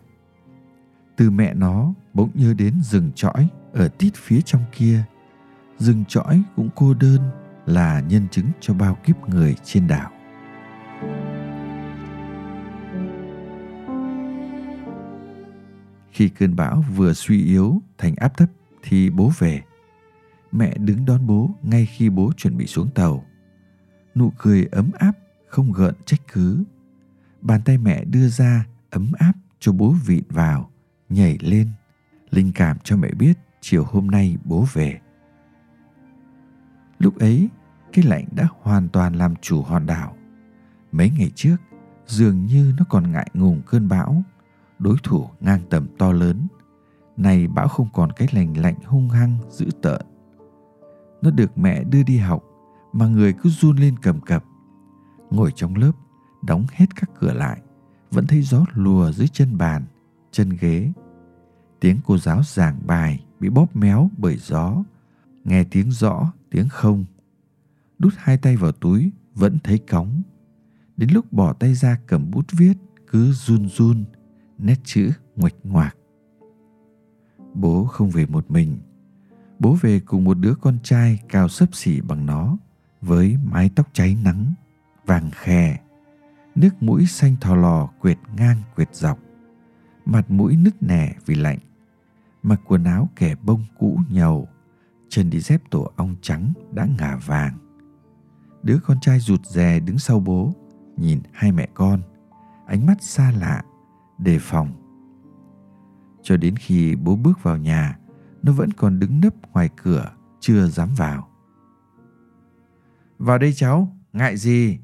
từ 1.15 1.29
mẹ 1.29 1.53
nó 1.53 1.93
bỗng 2.13 2.29
nhớ 2.33 2.53
đến 2.53 2.73
rừng 2.81 3.11
trõi 3.15 3.47
ở 3.73 3.87
tít 3.87 4.13
phía 4.15 4.41
trong 4.41 4.61
kia 4.71 5.03
rừng 5.77 6.03
trõi 6.07 6.43
cũng 6.55 6.69
cô 6.75 6.93
đơn 6.93 7.21
là 7.65 7.99
nhân 7.99 8.27
chứng 8.31 8.45
cho 8.59 8.73
bao 8.73 8.97
kiếp 9.05 9.29
người 9.29 9.55
trên 9.63 9.87
đảo 9.87 10.11
khi 16.11 16.29
cơn 16.29 16.55
bão 16.55 16.83
vừa 16.95 17.13
suy 17.13 17.43
yếu 17.43 17.81
thành 17.97 18.15
áp 18.15 18.37
thấp 18.37 18.49
thì 18.83 19.09
bố 19.09 19.31
về 19.39 19.61
Mẹ 20.53 20.77
đứng 20.77 21.05
đón 21.05 21.27
bố 21.27 21.49
ngay 21.63 21.85
khi 21.85 22.09
bố 22.09 22.31
chuẩn 22.37 22.57
bị 22.57 22.67
xuống 22.67 22.89
tàu. 22.95 23.25
Nụ 24.15 24.31
cười 24.37 24.67
ấm 24.71 24.91
áp, 24.99 25.11
không 25.47 25.71
gợn 25.71 25.95
trách 26.05 26.21
cứ. 26.33 26.63
Bàn 27.41 27.61
tay 27.65 27.77
mẹ 27.77 28.05
đưa 28.05 28.27
ra 28.27 28.65
ấm 28.89 29.11
áp 29.17 29.33
cho 29.59 29.71
bố 29.71 29.95
vịn 30.05 30.23
vào, 30.29 30.69
nhảy 31.13 31.37
lên, 31.41 31.69
linh 32.29 32.51
cảm 32.55 32.77
cho 32.83 32.97
mẹ 32.97 33.11
biết 33.11 33.37
chiều 33.61 33.83
hôm 33.83 34.07
nay 34.07 34.37
bố 34.43 34.65
về. 34.73 34.99
Lúc 36.99 37.19
ấy, 37.19 37.49
cái 37.93 38.05
lạnh 38.05 38.25
đã 38.31 38.47
hoàn 38.61 38.89
toàn 38.89 39.13
làm 39.13 39.35
chủ 39.41 39.61
hòn 39.61 39.85
đảo. 39.85 40.15
Mấy 40.91 41.11
ngày 41.17 41.31
trước, 41.35 41.55
dường 42.05 42.45
như 42.45 42.73
nó 42.77 42.85
còn 42.89 43.11
ngại 43.11 43.29
ngùng 43.33 43.61
cơn 43.67 43.87
bão, 43.87 44.23
đối 44.79 44.97
thủ 45.03 45.29
ngang 45.39 45.61
tầm 45.69 45.87
to 45.97 46.11
lớn. 46.11 46.47
Này 47.17 47.47
bão 47.47 47.67
không 47.67 47.87
còn 47.93 48.11
cái 48.11 48.27
lành 48.31 48.57
lạnh 48.57 48.75
hung 48.85 49.09
hăng, 49.09 49.37
dữ 49.49 49.65
tợn. 49.81 50.01
Nó 51.21 51.31
được 51.31 51.57
mẹ 51.57 51.83
đưa 51.83 52.03
đi 52.03 52.17
học 52.17 52.43
mà 52.93 53.07
người 53.07 53.33
cứ 53.33 53.49
run 53.49 53.77
lên 53.77 53.95
cầm 54.01 54.21
cập. 54.21 54.43
Ngồi 55.29 55.51
trong 55.55 55.75
lớp, 55.75 55.91
đóng 56.41 56.65
hết 56.71 56.85
các 56.95 57.09
cửa 57.19 57.33
lại, 57.33 57.61
vẫn 58.11 58.27
thấy 58.27 58.41
gió 58.41 58.65
lùa 58.73 59.11
dưới 59.11 59.27
chân 59.27 59.57
bàn, 59.57 59.85
chân 60.31 60.49
ghế. 60.59 60.91
Tiếng 61.83 61.97
cô 62.05 62.17
giáo 62.17 62.41
giảng 62.43 62.79
bài 62.87 63.23
bị 63.39 63.49
bóp 63.49 63.75
méo 63.75 64.09
bởi 64.17 64.37
gió, 64.37 64.83
nghe 65.43 65.63
tiếng 65.63 65.91
rõ, 65.91 66.33
tiếng 66.49 66.69
không. 66.69 67.05
Đút 67.99 68.13
hai 68.17 68.37
tay 68.37 68.57
vào 68.57 68.71
túi 68.71 69.11
vẫn 69.35 69.57
thấy 69.63 69.77
cóng. 69.77 70.21
Đến 70.97 71.09
lúc 71.13 71.33
bỏ 71.33 71.53
tay 71.53 71.73
ra 71.73 71.97
cầm 72.07 72.31
bút 72.31 72.45
viết 72.51 72.73
cứ 73.07 73.31
run 73.31 73.69
run, 73.69 74.03
nét 74.57 74.75
chữ 74.83 75.11
nguệch 75.35 75.55
ngoạc. 75.63 75.95
Bố 77.53 77.85
không 77.85 78.09
về 78.09 78.25
một 78.25 78.51
mình. 78.51 78.77
Bố 79.59 79.77
về 79.81 79.99
cùng 79.99 80.23
một 80.23 80.37
đứa 80.39 80.55
con 80.55 80.77
trai 80.83 81.19
cao 81.29 81.49
sấp 81.49 81.75
xỉ 81.75 82.01
bằng 82.01 82.25
nó, 82.25 82.57
với 83.01 83.37
mái 83.43 83.69
tóc 83.75 83.89
cháy 83.93 84.17
nắng, 84.23 84.53
vàng 85.05 85.31
khè, 85.31 85.79
nước 86.55 86.83
mũi 86.83 87.05
xanh 87.05 87.35
thò 87.41 87.55
lò 87.55 87.89
quệt 87.99 88.17
ngang 88.35 88.61
quệt 88.75 88.95
dọc, 88.95 89.19
mặt 90.05 90.31
mũi 90.31 90.57
nứt 90.57 90.83
nẻ 90.83 91.15
vì 91.25 91.35
lạnh, 91.35 91.59
mặc 92.43 92.61
quần 92.67 92.83
áo 92.83 93.09
kẻ 93.15 93.35
bông 93.41 93.65
cũ 93.79 93.99
nhầu, 94.09 94.47
chân 95.09 95.29
đi 95.29 95.39
dép 95.39 95.61
tổ 95.69 95.91
ong 95.95 96.15
trắng 96.21 96.53
đã 96.71 96.87
ngả 96.97 97.15
vàng. 97.25 97.57
Đứa 98.63 98.79
con 98.83 98.99
trai 99.01 99.19
rụt 99.19 99.45
rè 99.45 99.79
đứng 99.79 99.99
sau 99.99 100.19
bố, 100.19 100.53
nhìn 100.97 101.21
hai 101.31 101.51
mẹ 101.51 101.67
con, 101.73 102.01
ánh 102.65 102.85
mắt 102.85 103.03
xa 103.03 103.31
lạ, 103.31 103.63
đề 104.17 104.39
phòng. 104.39 104.71
Cho 106.21 106.37
đến 106.37 106.55
khi 106.55 106.95
bố 106.95 107.15
bước 107.15 107.43
vào 107.43 107.57
nhà, 107.57 107.99
nó 108.43 108.53
vẫn 108.53 108.73
còn 108.73 108.99
đứng 108.99 109.21
nấp 109.21 109.33
ngoài 109.53 109.69
cửa, 109.83 110.11
chưa 110.39 110.67
dám 110.67 110.89
vào. 110.97 111.29
Vào 113.17 113.37
đây 113.37 113.53
cháu, 113.53 113.97
ngại 114.13 114.37
gì? 114.37 114.79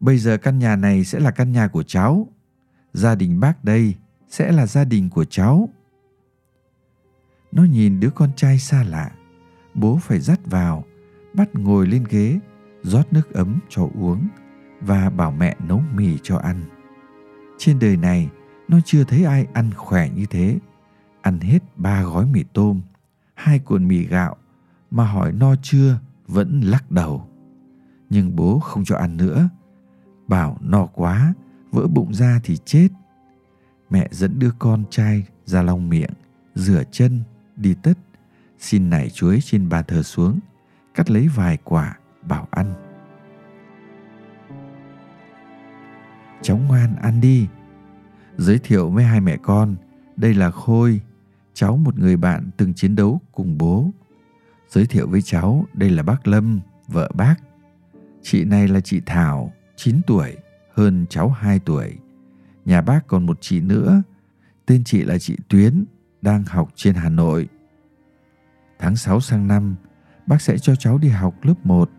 Bây 0.00 0.18
giờ 0.18 0.36
căn 0.36 0.58
nhà 0.58 0.76
này 0.76 1.04
sẽ 1.04 1.20
là 1.20 1.30
căn 1.30 1.52
nhà 1.52 1.68
của 1.68 1.82
cháu. 1.82 2.28
Gia 2.92 3.14
đình 3.14 3.40
bác 3.40 3.64
đây 3.64 3.94
sẽ 4.28 4.52
là 4.52 4.66
gia 4.66 4.84
đình 4.84 5.10
của 5.10 5.24
cháu. 5.24 5.68
Nó 7.52 7.64
nhìn 7.64 8.00
đứa 8.00 8.10
con 8.10 8.30
trai 8.36 8.58
xa 8.58 8.84
lạ. 8.84 9.10
Bố 9.74 9.98
phải 10.02 10.20
dắt 10.20 10.40
vào, 10.44 10.84
bắt 11.34 11.54
ngồi 11.54 11.86
lên 11.86 12.04
ghế, 12.08 12.38
rót 12.82 13.12
nước 13.12 13.34
ấm 13.34 13.58
cho 13.68 13.88
uống 13.94 14.28
và 14.80 15.10
bảo 15.10 15.30
mẹ 15.30 15.56
nấu 15.68 15.82
mì 15.94 16.18
cho 16.22 16.36
ăn. 16.36 16.62
Trên 17.58 17.78
đời 17.78 17.96
này, 17.96 18.30
nó 18.68 18.78
chưa 18.84 19.04
thấy 19.04 19.24
ai 19.24 19.46
ăn 19.52 19.70
khỏe 19.76 20.10
như 20.10 20.26
thế. 20.26 20.58
Ăn 21.22 21.40
hết 21.40 21.58
ba 21.76 22.02
gói 22.02 22.26
mì 22.26 22.44
tôm, 22.52 22.80
hai 23.34 23.58
cuộn 23.58 23.88
mì 23.88 24.04
gạo 24.04 24.36
mà 24.90 25.04
hỏi 25.04 25.32
no 25.32 25.54
chưa 25.62 25.98
vẫn 26.26 26.60
lắc 26.60 26.90
đầu. 26.90 27.28
Nhưng 28.10 28.36
bố 28.36 28.58
không 28.58 28.84
cho 28.84 28.96
ăn 28.96 29.16
nữa. 29.16 29.48
Bảo 30.28 30.58
no 30.60 30.86
quá, 30.86 31.34
vỡ 31.70 31.86
bụng 31.86 32.14
ra 32.14 32.40
thì 32.44 32.56
chết. 32.64 32.88
Mẹ 33.90 34.08
dẫn 34.10 34.38
đưa 34.38 34.50
con 34.58 34.84
trai 34.90 35.26
ra 35.44 35.62
lau 35.62 35.78
miệng, 35.78 36.10
rửa 36.54 36.82
chân, 36.90 37.22
đi 37.58 37.74
tất, 37.82 37.98
xin 38.58 38.90
nảy 38.90 39.10
chuối 39.10 39.40
trên 39.42 39.68
bàn 39.68 39.84
thờ 39.88 40.02
xuống, 40.02 40.38
cắt 40.94 41.10
lấy 41.10 41.28
vài 41.28 41.58
quả, 41.64 41.98
bảo 42.22 42.48
ăn. 42.50 42.74
Cháu 46.42 46.60
ngoan 46.68 46.96
ăn 46.96 47.20
đi. 47.20 47.48
Giới 48.36 48.58
thiệu 48.58 48.90
với 48.90 49.04
hai 49.04 49.20
mẹ 49.20 49.36
con, 49.42 49.76
đây 50.16 50.34
là 50.34 50.50
Khôi, 50.50 51.00
cháu 51.54 51.76
một 51.76 51.98
người 51.98 52.16
bạn 52.16 52.50
từng 52.56 52.74
chiến 52.74 52.96
đấu 52.96 53.20
cùng 53.32 53.58
bố. 53.58 53.90
Giới 54.68 54.86
thiệu 54.86 55.08
với 55.08 55.22
cháu, 55.22 55.66
đây 55.74 55.90
là 55.90 56.02
bác 56.02 56.28
Lâm, 56.28 56.60
vợ 56.88 57.10
bác. 57.14 57.34
Chị 58.22 58.44
này 58.44 58.68
là 58.68 58.80
chị 58.80 59.00
Thảo, 59.06 59.52
9 59.76 60.00
tuổi, 60.06 60.36
hơn 60.74 61.06
cháu 61.10 61.28
2 61.28 61.58
tuổi. 61.58 61.98
Nhà 62.64 62.80
bác 62.80 63.06
còn 63.06 63.26
một 63.26 63.38
chị 63.40 63.60
nữa, 63.60 64.02
tên 64.66 64.84
chị 64.84 65.02
là 65.02 65.18
chị 65.18 65.36
Tuyến, 65.48 65.84
đang 66.22 66.44
học 66.44 66.68
trên 66.74 66.94
Hà 66.94 67.08
Nội. 67.08 67.48
Tháng 68.78 68.96
6 68.96 69.20
sang 69.20 69.48
năm, 69.48 69.76
bác 70.26 70.42
sẽ 70.42 70.58
cho 70.58 70.74
cháu 70.76 70.98
đi 70.98 71.08
học 71.08 71.34
lớp 71.42 71.66
1. 71.66 71.90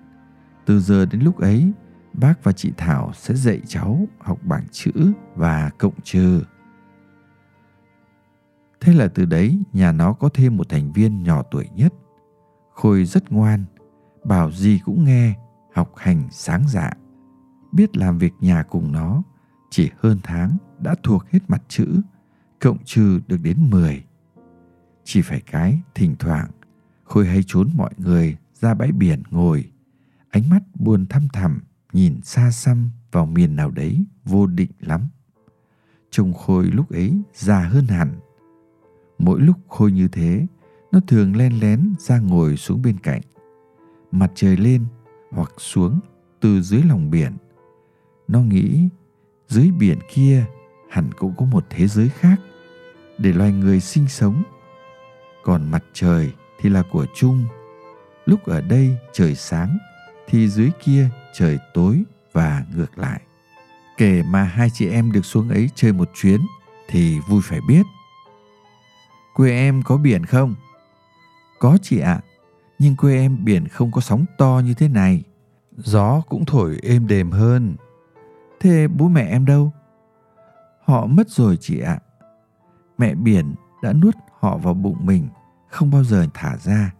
Từ 0.66 0.80
giờ 0.80 1.06
đến 1.06 1.22
lúc 1.22 1.38
ấy, 1.38 1.72
bác 2.14 2.44
và 2.44 2.52
chị 2.52 2.74
Thảo 2.78 3.12
sẽ 3.14 3.34
dạy 3.34 3.62
cháu 3.68 4.00
học 4.20 4.40
bảng 4.44 4.68
chữ 4.72 4.92
và 5.36 5.70
cộng 5.78 6.02
trừ. 6.04 6.44
Thế 8.82 8.94
là 8.94 9.08
từ 9.08 9.26
đấy 9.26 9.60
nhà 9.74 9.92
nó 9.92 10.14
có 10.14 10.30
thêm 10.34 10.58
một 10.58 10.70
thành 10.70 10.92
viên 10.92 11.24
nhỏ 11.24 11.44
tuổi 11.52 11.70
nhất. 11.76 11.94
Khôi 12.74 13.06
rất 13.06 13.32
ngoan, 13.32 13.66
bảo 14.24 14.52
gì 14.52 14.80
cũng 14.86 15.04
nghe, 15.04 15.34
học 15.74 15.92
hành 15.98 16.28
sáng 16.32 16.64
dạ. 16.68 16.92
Biết 17.72 17.98
làm 17.98 18.18
việc 18.18 18.34
nhà 18.40 18.64
cùng 18.64 18.92
nó, 18.92 19.24
chỉ 19.70 19.90
hơn 20.00 20.20
tháng 20.24 20.58
đã 20.80 20.96
thuộc 21.04 21.26
hết 21.32 21.40
mặt 21.48 21.62
chữ, 21.68 22.02
cộng 22.60 22.78
trừ 22.86 23.20
được 23.28 23.38
đến 23.44 23.70
10. 23.70 24.04
Chỉ 25.12 25.22
phải 25.22 25.42
cái 25.52 25.82
thỉnh 25.96 26.16
thoảng, 26.20 26.48
Khôi 27.04 27.28
hay 27.28 27.44
trốn 27.48 27.70
mọi 27.76 27.94
người 27.98 28.38
ra 28.54 28.74
bãi 28.74 28.92
biển 28.92 29.24
ngồi, 29.30 29.72
ánh 30.30 30.50
mắt 30.50 30.64
buồn 30.76 31.06
thăm 31.06 31.28
thẳm 31.34 31.62
nhìn 31.94 32.22
xa 32.22 32.52
xăm 32.52 32.92
vào 33.12 33.26
miền 33.26 33.56
nào 33.56 33.72
đấy 33.72 34.06
vô 34.24 34.48
định 34.48 34.72
lắm. 34.80 35.08
Trông 36.12 36.34
Khôi 36.34 36.66
lúc 36.66 36.92
ấy 36.92 37.22
già 37.34 37.60
hơn 37.60 37.88
hẳn. 37.88 38.20
Mỗi 39.20 39.42
lúc 39.42 39.56
Khôi 39.68 39.92
như 39.92 40.08
thế, 40.08 40.48
nó 40.92 41.00
thường 41.08 41.36
len 41.36 41.60
lén 41.60 41.94
ra 42.00 42.20
ngồi 42.20 42.58
xuống 42.58 42.82
bên 42.82 43.00
cạnh. 43.00 43.22
Mặt 44.12 44.32
trời 44.36 44.58
lên 44.58 44.86
hoặc 45.32 45.52
xuống 45.58 46.00
từ 46.40 46.62
dưới 46.62 46.84
lòng 46.84 47.10
biển. 47.10 47.34
Nó 48.28 48.40
nghĩ 48.40 48.90
dưới 49.48 49.72
biển 49.72 50.00
kia 50.14 50.46
hẳn 50.90 51.10
cũng 51.18 51.34
có 51.38 51.46
một 51.46 51.66
thế 51.70 51.88
giới 51.88 52.10
khác 52.10 52.40
để 53.18 53.34
loài 53.34 53.52
người 53.52 53.80
sinh 53.80 54.08
sống. 54.08 54.44
Còn 55.44 55.72
mặt 55.72 55.84
trời 55.94 56.32
thì 56.60 56.70
là 56.70 56.84
của 56.92 57.06
chung. 57.16 57.46
Lúc 58.26 58.46
ở 58.46 58.62
đây 58.62 58.98
trời 59.14 59.36
sáng 59.36 59.78
thì 60.28 60.48
dưới 60.48 60.70
kia 60.84 61.10
trời 61.34 61.60
tối 61.74 62.04
và 62.34 62.66
ngược 62.76 62.98
lại. 62.98 63.22
Kể 63.98 64.24
mà 64.24 64.44
hai 64.44 64.70
chị 64.70 64.90
em 64.90 65.12
được 65.12 65.26
xuống 65.26 65.50
ấy 65.50 65.70
chơi 65.76 65.94
một 65.94 66.10
chuyến 66.14 66.42
thì 66.88 67.20
vui 67.20 67.42
phải 67.44 67.60
biết. 67.68 67.86
Quê 69.34 69.52
em 69.52 69.82
có 69.84 69.98
biển 69.98 70.26
không? 70.26 70.56
Có 71.60 71.78
chị 71.82 72.00
ạ, 72.00 72.14
à, 72.14 72.22
nhưng 72.80 72.96
quê 72.96 73.16
em 73.16 73.46
biển 73.46 73.68
không 73.68 73.92
có 73.92 74.02
sóng 74.02 74.26
to 74.38 74.62
như 74.66 74.74
thế 74.74 74.88
này. 74.88 75.24
Gió 75.78 76.22
cũng 76.30 76.46
thổi 76.46 76.80
êm 76.84 77.08
đềm 77.08 77.32
hơn. 77.32 77.76
Thế 78.60 78.88
bố 78.88 79.08
mẹ 79.08 79.28
em 79.30 79.46
đâu? 79.46 79.74
Họ 80.84 81.06
mất 81.06 81.30
rồi 81.30 81.58
chị 81.62 81.80
ạ. 81.80 82.00
À. 82.00 82.06
Mẹ 82.98 83.16
biển 83.16 83.56
đã 83.82 83.94
nuốt 83.94 84.16
họ 84.40 84.58
vào 84.58 84.74
bụng 84.74 84.98
mình, 85.06 85.28
không 85.70 85.92
bao 85.92 86.04
giờ 86.04 86.26
thả 86.34 86.58
ra. 86.58 86.94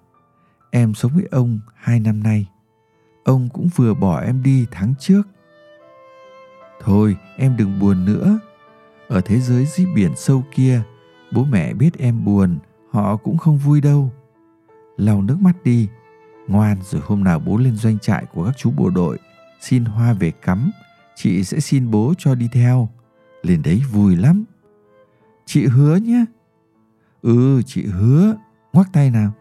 Em 0.72 0.94
sống 0.94 1.12
với 1.16 1.28
ông 1.32 1.60
hai 1.76 2.00
năm 2.00 2.24
nay. 2.24 2.48
Ông 3.24 3.50
cũng 3.54 3.70
vừa 3.76 3.94
bỏ 3.94 4.20
em 4.20 4.44
đi 4.44 4.66
tháng 4.72 4.94
trước. 5.00 5.28
Thôi 6.82 7.18
em 7.38 7.58
đừng 7.58 7.80
buồn 7.80 8.06
nữa. 8.06 8.40
Ở 9.08 9.22
thế 9.22 9.40
giới 9.40 9.66
dưới 9.66 9.88
biển 9.96 10.12
sâu 10.16 10.44
kia 10.56 10.82
bố 11.32 11.44
mẹ 11.44 11.74
biết 11.74 11.98
em 11.98 12.26
buồn 12.26 12.60
họ 12.92 13.18
cũng 13.18 13.38
không 13.38 13.58
vui 13.58 13.82
đâu. 13.82 14.12
Lau 14.98 15.22
nước 15.22 15.38
mắt 15.42 15.64
đi. 15.64 15.88
Ngoan 16.48 16.78
rồi 16.84 17.02
hôm 17.06 17.24
nào 17.24 17.40
bố 17.40 17.58
lên 17.58 17.76
doanh 17.76 18.00
trại 18.00 18.26
của 18.26 18.46
các 18.46 18.58
chú 18.58 18.72
bộ 18.78 18.90
đội 18.90 19.18
xin 19.62 19.86
hoa 19.86 20.14
về 20.14 20.32
cắm 20.32 20.72
chị 21.16 21.44
sẽ 21.44 21.60
xin 21.60 21.92
bố 21.92 22.14
cho 22.18 22.36
đi 22.36 22.48
theo. 22.52 22.90
Lên 23.44 23.62
đấy 23.62 23.82
vui 23.92 24.16
lắm. 24.16 24.46
Chị 25.46 25.66
hứa 25.68 25.96
nhé 25.96 26.26
ừ 27.22 27.62
chị 27.66 27.86
hứa 27.86 28.36
ngoắc 28.74 28.88
tay 28.94 29.12
nào 29.12 29.32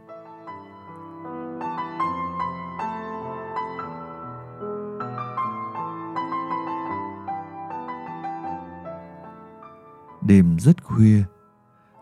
Đêm 10.22 10.58
rất 10.58 10.84
khuya, 10.84 11.22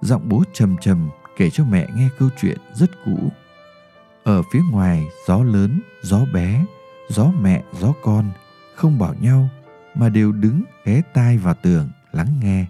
giọng 0.01 0.29
bố 0.29 0.45
trầm 0.53 0.77
trầm 0.81 1.11
kể 1.37 1.51
cho 1.51 1.65
mẹ 1.65 1.87
nghe 1.97 2.09
câu 2.19 2.29
chuyện 2.41 2.59
rất 2.75 2.91
cũ. 3.05 3.33
Ở 4.25 4.43
phía 4.53 4.61
ngoài 4.71 5.07
gió 5.27 5.45
lớn, 5.45 5.81
gió 6.03 6.21
bé, 6.33 6.65
gió 7.09 7.33
mẹ, 7.41 7.63
gió 7.73 7.93
con 8.03 8.31
không 8.75 8.99
bảo 8.99 9.15
nhau 9.21 9.49
mà 9.95 10.09
đều 10.09 10.33
đứng 10.33 10.63
ghé 10.85 11.03
tai 11.15 11.39
vào 11.39 11.55
tường 11.63 11.89
lắng 12.13 12.41
nghe. 12.43 12.67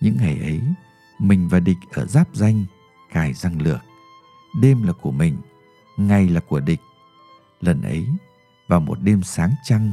Những 0.00 0.16
ngày 0.16 0.38
ấy, 0.40 0.60
mình 1.18 1.48
và 1.48 1.60
địch 1.60 1.78
ở 1.92 2.06
giáp 2.06 2.28
danh, 2.34 2.64
cài 3.12 3.32
răng 3.32 3.62
lược. 3.62 3.80
Đêm 4.60 4.82
là 4.82 4.92
của 4.92 5.10
mình, 5.10 5.36
ngày 5.96 6.28
là 6.28 6.40
của 6.40 6.60
địch. 6.60 6.80
Lần 7.60 7.82
ấy, 7.82 8.06
vào 8.68 8.80
một 8.80 9.02
đêm 9.02 9.22
sáng 9.22 9.54
trăng, 9.64 9.92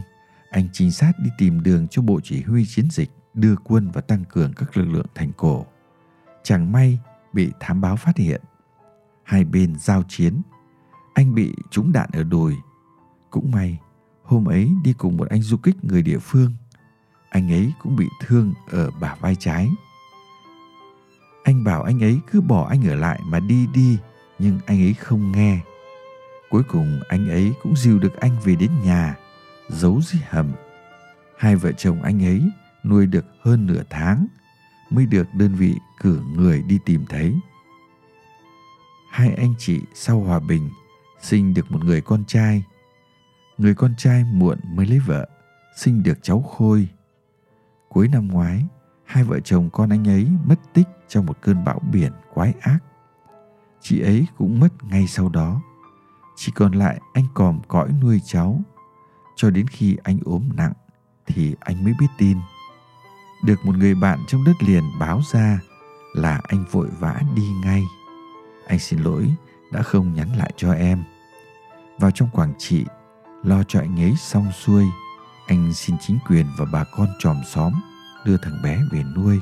anh 0.50 0.70
trinh 0.74 0.92
sát 0.92 1.12
đi 1.24 1.30
tìm 1.38 1.64
đường 1.64 1.88
cho 1.88 2.02
bộ 2.02 2.20
chỉ 2.24 2.42
huy 2.42 2.66
chiến 2.66 2.88
dịch 2.92 3.10
đưa 3.34 3.56
quân 3.56 3.92
và 3.94 4.02
tăng 4.02 4.24
cường 4.26 4.54
các 4.54 4.78
lực 4.78 4.86
lượng 4.86 5.06
thành 5.16 5.32
cổ. 5.38 5.66
Chẳng 6.44 6.72
may 6.72 7.00
bị 7.34 7.52
thám 7.60 7.82
báo 7.82 7.96
phát 7.96 8.18
hiện. 8.18 8.42
Hai 9.24 9.44
bên 9.44 9.76
giao 9.80 10.04
chiến. 10.08 10.42
Anh 11.14 11.36
bị 11.36 11.56
trúng 11.72 11.92
đạn 11.92 12.10
ở 12.14 12.24
đùi. 12.24 12.56
Cũng 13.30 13.52
may, 13.52 13.80
hôm 14.24 14.46
ấy 14.46 14.72
đi 14.84 14.94
cùng 14.94 15.18
một 15.18 15.30
anh 15.30 15.42
du 15.42 15.58
kích 15.58 15.84
người 15.84 16.02
địa 16.02 16.20
phương. 16.20 16.54
Anh 17.30 17.52
ấy 17.52 17.74
cũng 17.82 17.96
bị 17.96 18.08
thương 18.22 18.54
ở 18.72 18.92
bả 19.02 19.16
vai 19.16 19.36
trái. 19.36 19.70
Anh 21.44 21.64
bảo 21.64 21.84
anh 21.84 22.04
ấy 22.04 22.20
cứ 22.32 22.42
bỏ 22.42 22.68
anh 22.70 22.88
ở 22.88 22.96
lại 22.96 23.20
mà 23.26 23.40
đi 23.40 23.68
đi, 23.74 23.98
nhưng 24.40 24.60
anh 24.66 24.82
ấy 24.82 24.94
không 24.94 25.32
nghe. 25.32 25.60
Cuối 26.50 26.64
cùng 26.64 27.00
anh 27.08 27.30
ấy 27.30 27.54
cũng 27.64 27.76
dìu 27.76 28.00
được 28.00 28.20
anh 28.20 28.36
về 28.44 28.56
đến 28.56 28.72
nhà, 28.84 29.16
giấu 29.70 30.02
dưới 30.02 30.22
hầm. 30.30 30.52
Hai 31.38 31.56
vợ 31.56 31.72
chồng 31.72 32.02
anh 32.02 32.26
ấy 32.26 32.42
nuôi 32.84 33.06
được 33.06 33.26
hơn 33.42 33.66
nửa 33.66 33.84
tháng 33.90 34.28
mới 34.90 35.06
được 35.06 35.28
đơn 35.34 35.56
vị 35.56 35.76
cử 36.02 36.22
người 36.36 36.62
đi 36.62 36.80
tìm 36.86 37.06
thấy. 37.10 37.36
Hai 39.12 39.34
anh 39.34 39.54
chị 39.58 39.82
sau 39.94 40.20
hòa 40.20 40.40
bình 40.40 40.70
sinh 41.22 41.54
được 41.54 41.72
một 41.72 41.86
người 41.86 42.02
con 42.02 42.26
trai. 42.26 42.64
Người 43.58 43.76
con 43.76 43.94
trai 43.98 44.24
muộn 44.24 44.60
mới 44.74 44.86
lấy 44.86 45.00
vợ, 45.00 45.30
sinh 45.78 46.04
được 46.04 46.18
cháu 46.22 46.42
Khôi. 46.42 46.88
Cuối 47.90 48.08
năm 48.08 48.28
ngoái, 48.28 48.66
hai 49.14 49.24
vợ 49.24 49.40
chồng 49.40 49.70
con 49.70 49.90
anh 49.90 50.08
ấy 50.08 50.28
mất 50.46 50.56
tích 50.74 50.88
trong 51.08 51.26
một 51.26 51.42
cơn 51.42 51.64
bão 51.64 51.80
biển 51.92 52.12
quái 52.34 52.54
ác. 52.62 52.80
Chị 53.82 54.02
ấy 54.02 54.28
cũng 54.38 54.60
mất 54.60 54.84
ngay 54.84 55.08
sau 55.08 55.30
đó. 55.30 55.62
Chỉ 56.36 56.52
còn 56.56 56.72
lại 56.72 57.02
anh 57.14 57.26
còm 57.34 57.60
cõi 57.68 57.90
nuôi 58.02 58.22
cháu. 58.26 58.62
Cho 59.36 59.50
đến 59.50 59.68
khi 59.68 59.98
anh 60.04 60.20
ốm 60.26 60.50
nặng 60.54 60.74
thì 61.26 61.56
anh 61.60 61.84
mới 61.84 61.94
biết 62.00 62.08
tin 62.18 62.38
được 63.44 63.66
một 63.66 63.76
người 63.76 63.96
bạn 63.96 64.20
trong 64.28 64.44
đất 64.46 64.64
liền 64.64 64.84
báo 65.00 65.22
ra 65.32 65.60
là 66.14 66.42
anh 66.44 66.66
vội 66.72 66.88
vã 67.00 67.22
đi 67.36 67.50
ngay 67.64 67.84
anh 68.68 68.80
xin 68.80 69.00
lỗi 69.00 69.34
đã 69.72 69.82
không 69.82 70.14
nhắn 70.14 70.38
lại 70.38 70.52
cho 70.58 70.74
em 70.74 71.04
vào 72.00 72.12
trong 72.12 72.30
quảng 72.34 72.54
trị, 72.58 72.86
lo 73.44 73.64
cho 73.64 73.80
anh 73.80 74.00
ấy 74.00 74.16
xong 74.18 74.52
xuôi, 74.52 74.86
anh 75.48 75.74
xin 75.74 75.96
chính 76.00 76.20
quyền 76.28 76.46
và 76.58 76.66
bà 76.74 76.84
con 76.84 77.08
tròm 77.20 77.42
xóm 77.46 77.74
đưa 78.26 78.38
thằng 78.38 78.62
bé 78.64 78.84
về 78.92 79.04
nuôi. 79.16 79.40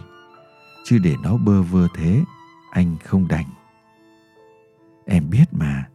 Chứ 0.83 0.97
để 1.03 1.15
nó 1.23 1.37
bơ 1.37 1.61
vơ 1.61 1.87
thế 1.95 2.23
anh 2.71 2.95
không 3.05 3.27
đành. 3.27 3.45
Em 5.05 5.29
biết 5.29 5.45
mà. 5.51 5.87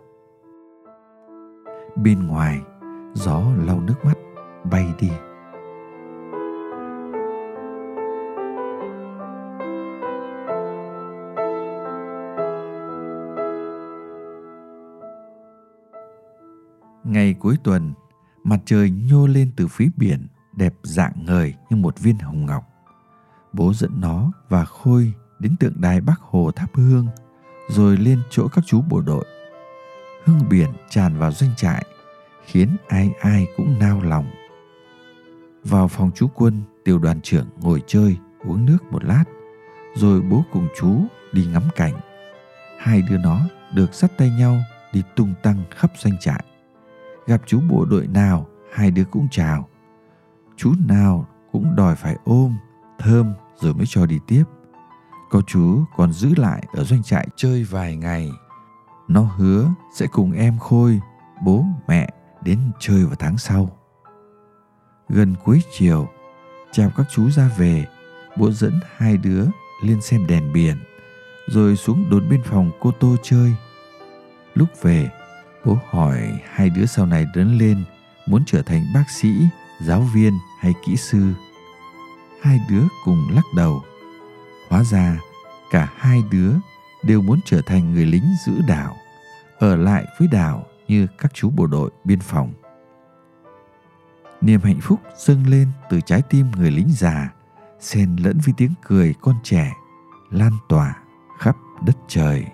Bên 1.96 2.26
ngoài 2.26 2.60
gió 3.14 3.42
lau 3.66 3.80
nước 3.80 4.04
mắt 4.04 4.14
bay 4.70 4.94
đi. 5.00 5.10
Ngày 17.04 17.34
cuối 17.40 17.56
tuần, 17.64 17.92
mặt 18.44 18.60
trời 18.64 18.90
nhô 18.90 19.26
lên 19.26 19.50
từ 19.56 19.66
phía 19.66 19.88
biển, 19.96 20.26
đẹp 20.56 20.74
dạng 20.82 21.12
ngời 21.26 21.54
như 21.70 21.76
một 21.76 21.98
viên 21.98 22.18
hồng 22.18 22.46
ngọc. 22.46 22.75
Bố 23.56 23.72
dẫn 23.72 24.00
nó 24.00 24.32
và 24.48 24.64
Khôi 24.64 25.12
đến 25.38 25.56
tượng 25.60 25.72
đài 25.76 26.00
Bắc 26.00 26.20
Hồ 26.20 26.50
thắp 26.50 26.70
hương, 26.74 27.06
rồi 27.68 27.96
lên 27.96 28.22
chỗ 28.30 28.48
các 28.48 28.64
chú 28.66 28.82
bộ 28.90 29.00
đội. 29.00 29.24
Hương 30.24 30.48
biển 30.50 30.70
tràn 30.90 31.18
vào 31.18 31.32
doanh 31.32 31.50
trại, 31.56 31.84
khiến 32.44 32.76
ai 32.88 33.12
ai 33.20 33.46
cũng 33.56 33.78
nao 33.78 34.00
lòng. 34.02 34.26
Vào 35.64 35.88
phòng 35.88 36.10
chú 36.14 36.28
quân, 36.34 36.62
tiểu 36.84 36.98
đoàn 36.98 37.20
trưởng 37.20 37.46
ngồi 37.60 37.82
chơi, 37.86 38.16
uống 38.44 38.66
nước 38.66 38.78
một 38.90 39.04
lát, 39.04 39.24
rồi 39.94 40.20
bố 40.20 40.44
cùng 40.52 40.68
chú 40.80 41.00
đi 41.32 41.46
ngắm 41.46 41.62
cảnh. 41.76 41.94
Hai 42.78 43.02
đứa 43.02 43.18
nó 43.18 43.40
được 43.74 43.94
dắt 43.94 44.10
tay 44.18 44.30
nhau 44.30 44.56
đi 44.92 45.02
tung 45.16 45.34
tăng 45.42 45.62
khắp 45.70 45.92
doanh 45.98 46.18
trại 46.20 46.44
gặp 47.26 47.42
chú 47.46 47.60
bộ 47.70 47.84
đội 47.84 48.06
nào 48.06 48.46
hai 48.72 48.90
đứa 48.90 49.04
cũng 49.04 49.28
chào 49.30 49.68
chú 50.56 50.72
nào 50.88 51.28
cũng 51.52 51.76
đòi 51.76 51.94
phải 51.94 52.16
ôm 52.24 52.56
thơm 52.98 53.34
rồi 53.60 53.74
mới 53.74 53.86
cho 53.88 54.06
đi 54.06 54.18
tiếp. 54.26 54.44
Có 55.30 55.42
chú 55.46 55.84
còn 55.96 56.12
giữ 56.12 56.34
lại 56.36 56.66
ở 56.72 56.84
doanh 56.84 57.02
trại 57.02 57.28
chơi 57.36 57.64
vài 57.64 57.96
ngày. 57.96 58.30
Nó 59.08 59.22
hứa 59.22 59.68
sẽ 59.94 60.06
cùng 60.06 60.32
em 60.32 60.58
khôi 60.58 61.00
bố 61.44 61.64
mẹ 61.88 62.10
đến 62.42 62.58
chơi 62.80 63.04
vào 63.04 63.16
tháng 63.18 63.38
sau. 63.38 63.78
Gần 65.08 65.34
cuối 65.44 65.62
chiều 65.78 66.08
chào 66.72 66.90
các 66.96 67.06
chú 67.10 67.30
ra 67.30 67.50
về 67.58 67.86
bố 68.36 68.50
dẫn 68.50 68.80
hai 68.96 69.16
đứa 69.16 69.44
lên 69.82 70.00
xem 70.00 70.26
đèn 70.26 70.52
biển 70.52 70.76
rồi 71.48 71.76
xuống 71.76 72.10
đồn 72.10 72.28
biên 72.28 72.42
phòng 72.42 72.70
cô 72.80 72.90
tô 72.90 73.16
chơi. 73.22 73.54
Lúc 74.54 74.68
về 74.82 75.10
Bố 75.66 75.78
hỏi 75.90 76.40
hai 76.50 76.70
đứa 76.70 76.86
sau 76.86 77.06
này 77.06 77.26
lớn 77.34 77.58
lên 77.58 77.84
muốn 78.26 78.42
trở 78.46 78.62
thành 78.62 78.86
bác 78.94 79.04
sĩ, 79.10 79.34
giáo 79.80 80.00
viên 80.14 80.38
hay 80.60 80.74
kỹ 80.86 80.96
sư. 80.96 81.32
Hai 82.46 82.60
đứa 82.68 82.82
cùng 83.04 83.26
lắc 83.34 83.44
đầu. 83.54 83.82
Hóa 84.68 84.84
ra 84.84 85.18
cả 85.70 85.92
hai 85.96 86.22
đứa 86.30 86.52
đều 87.02 87.22
muốn 87.22 87.40
trở 87.44 87.60
thành 87.66 87.94
người 87.94 88.06
lính 88.06 88.24
giữ 88.46 88.52
đảo, 88.68 88.96
ở 89.58 89.76
lại 89.76 90.04
với 90.18 90.28
đảo 90.28 90.66
như 90.88 91.06
các 91.18 91.34
chú 91.34 91.50
bộ 91.50 91.66
đội 91.66 91.90
biên 92.04 92.20
phòng. 92.20 92.52
Niềm 94.40 94.60
hạnh 94.60 94.80
phúc 94.82 95.00
dâng 95.18 95.46
lên 95.46 95.68
từ 95.90 96.00
trái 96.00 96.22
tim 96.30 96.46
người 96.56 96.70
lính 96.70 96.88
già, 96.90 97.32
xen 97.80 98.16
lẫn 98.16 98.38
với 98.44 98.54
tiếng 98.56 98.74
cười 98.86 99.14
con 99.20 99.36
trẻ, 99.42 99.72
lan 100.30 100.52
tỏa 100.68 100.96
khắp 101.38 101.56
đất 101.86 101.96
trời. 102.08 102.44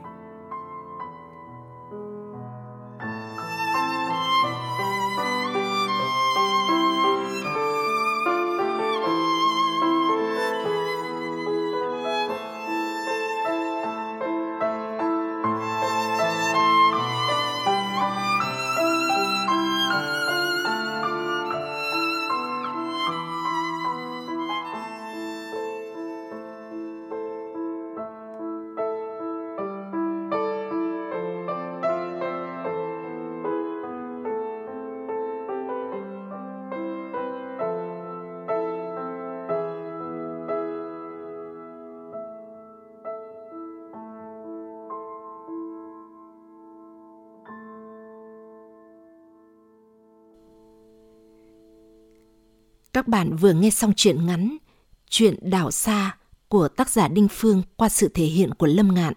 Các 52.93 53.09
bạn 53.09 53.37
vừa 53.37 53.53
nghe 53.53 53.71
xong 53.71 53.93
truyện 53.97 54.27
ngắn 54.27 54.57
Chuyện 55.11 55.35
đảo 55.41 55.71
xa 55.71 56.17
của 56.49 56.69
tác 56.69 56.91
giả 56.91 57.09
Đinh 57.09 57.29
Phương 57.31 57.63
qua 57.77 57.89
sự 57.89 58.09
thể 58.15 58.25
hiện 58.25 58.51
của 58.55 58.67
Lâm 58.67 58.95
Ngạn. 58.95 59.15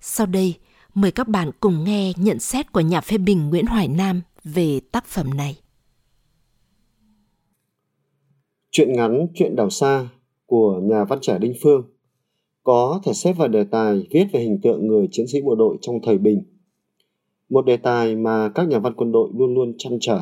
Sau 0.00 0.26
đây, 0.26 0.54
mời 0.94 1.10
các 1.10 1.28
bạn 1.28 1.50
cùng 1.60 1.84
nghe 1.84 2.12
nhận 2.16 2.38
xét 2.38 2.72
của 2.72 2.80
nhà 2.80 3.00
phê 3.00 3.18
bình 3.18 3.48
Nguyễn 3.48 3.66
Hoài 3.66 3.88
Nam 3.88 4.22
về 4.44 4.80
tác 4.92 5.06
phẩm 5.06 5.36
này. 5.36 5.56
Chuyện 8.70 8.92
ngắn 8.92 9.26
Chuyện 9.34 9.56
đảo 9.56 9.70
xa 9.70 10.08
của 10.46 10.80
nhà 10.82 11.04
văn 11.04 11.18
trẻ 11.22 11.38
Đinh 11.38 11.54
Phương 11.62 11.82
có 12.62 13.00
thể 13.04 13.12
xếp 13.12 13.32
vào 13.32 13.48
đề 13.48 13.64
tài 13.64 14.06
viết 14.10 14.26
về 14.32 14.40
hình 14.40 14.60
tượng 14.62 14.86
người 14.86 15.08
chiến 15.10 15.26
sĩ 15.28 15.42
bộ 15.42 15.54
đội 15.54 15.78
trong 15.80 15.96
thời 16.02 16.18
bình. 16.18 16.42
Một 17.48 17.66
đề 17.66 17.76
tài 17.76 18.16
mà 18.16 18.48
các 18.54 18.68
nhà 18.68 18.78
văn 18.78 18.94
quân 18.96 19.12
đội 19.12 19.30
luôn 19.34 19.54
luôn 19.54 19.74
chăn 19.78 19.98
trở. 20.00 20.20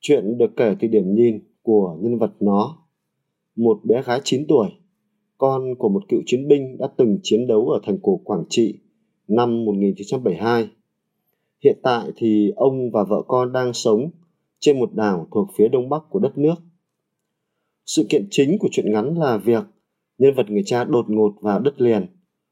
Chuyện 0.00 0.38
được 0.38 0.50
kể 0.56 0.74
từ 0.80 0.88
điểm 0.88 1.14
nhìn 1.14 1.38
của 1.68 1.96
nhân 2.00 2.18
vật 2.18 2.32
nó. 2.40 2.76
Một 3.56 3.80
bé 3.84 4.02
gái 4.02 4.20
9 4.24 4.46
tuổi, 4.48 4.68
con 5.38 5.74
của 5.78 5.88
một 5.88 6.02
cựu 6.08 6.20
chiến 6.26 6.48
binh 6.48 6.78
đã 6.78 6.88
từng 6.96 7.18
chiến 7.22 7.46
đấu 7.46 7.68
ở 7.68 7.80
thành 7.82 7.98
cổ 8.02 8.20
Quảng 8.24 8.44
Trị 8.48 8.78
năm 9.28 9.64
1972. 9.64 10.68
Hiện 11.64 11.76
tại 11.82 12.10
thì 12.16 12.52
ông 12.56 12.90
và 12.92 13.04
vợ 13.04 13.22
con 13.28 13.52
đang 13.52 13.72
sống 13.72 14.10
trên 14.58 14.78
một 14.80 14.94
đảo 14.94 15.28
thuộc 15.30 15.48
phía 15.58 15.68
đông 15.68 15.88
bắc 15.88 16.02
của 16.10 16.18
đất 16.18 16.38
nước. 16.38 16.54
Sự 17.86 18.06
kiện 18.08 18.26
chính 18.30 18.58
của 18.58 18.68
truyện 18.72 18.92
ngắn 18.92 19.18
là 19.18 19.36
việc 19.36 19.64
nhân 20.18 20.34
vật 20.34 20.50
người 20.50 20.62
cha 20.66 20.84
đột 20.84 21.04
ngột 21.08 21.32
vào 21.40 21.60
đất 21.60 21.80
liền 21.80 22.06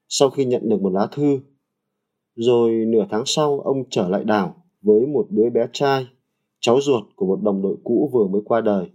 sau 0.09 0.31
khi 0.31 0.44
nhận 0.44 0.68
được 0.68 0.83
một 0.83 0.92
lá 0.92 1.09
thư. 1.12 1.40
Rồi 2.35 2.70
nửa 2.70 3.07
tháng 3.11 3.22
sau 3.26 3.61
ông 3.61 3.85
trở 3.90 4.09
lại 4.09 4.24
đảo 4.24 4.64
với 4.83 5.07
một 5.07 5.26
đứa 5.31 5.50
bé 5.50 5.66
trai, 5.72 6.07
cháu 6.61 6.81
ruột 6.81 7.05
của 7.16 7.26
một 7.26 7.42
đồng 7.42 7.62
đội 7.62 7.76
cũ 7.85 8.11
vừa 8.12 8.26
mới 8.26 8.42
qua 8.44 8.61
đời. 8.61 8.90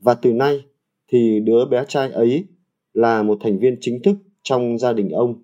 Và 0.00 0.14
từ 0.14 0.32
nay 0.32 0.64
thì 1.08 1.40
đứa 1.40 1.64
bé 1.64 1.84
trai 1.88 2.10
ấy 2.10 2.44
là 2.92 3.22
một 3.22 3.38
thành 3.40 3.58
viên 3.58 3.76
chính 3.80 4.02
thức 4.02 4.16
trong 4.42 4.78
gia 4.78 4.92
đình 4.92 5.10
ông. 5.10 5.42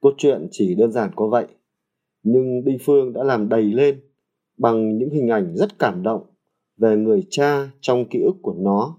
Cốt 0.00 0.14
truyện 0.18 0.48
chỉ 0.50 0.74
đơn 0.74 0.92
giản 0.92 1.10
có 1.16 1.28
vậy, 1.28 1.46
nhưng 2.22 2.64
Đinh 2.64 2.78
Phương 2.80 3.12
đã 3.12 3.24
làm 3.24 3.48
đầy 3.48 3.62
lên 3.62 4.00
bằng 4.56 4.98
những 4.98 5.10
hình 5.10 5.28
ảnh 5.28 5.56
rất 5.56 5.78
cảm 5.78 6.02
động 6.02 6.22
về 6.76 6.96
người 6.96 7.26
cha 7.30 7.70
trong 7.80 8.04
ký 8.10 8.18
ức 8.20 8.34
của 8.42 8.54
nó, 8.58 8.98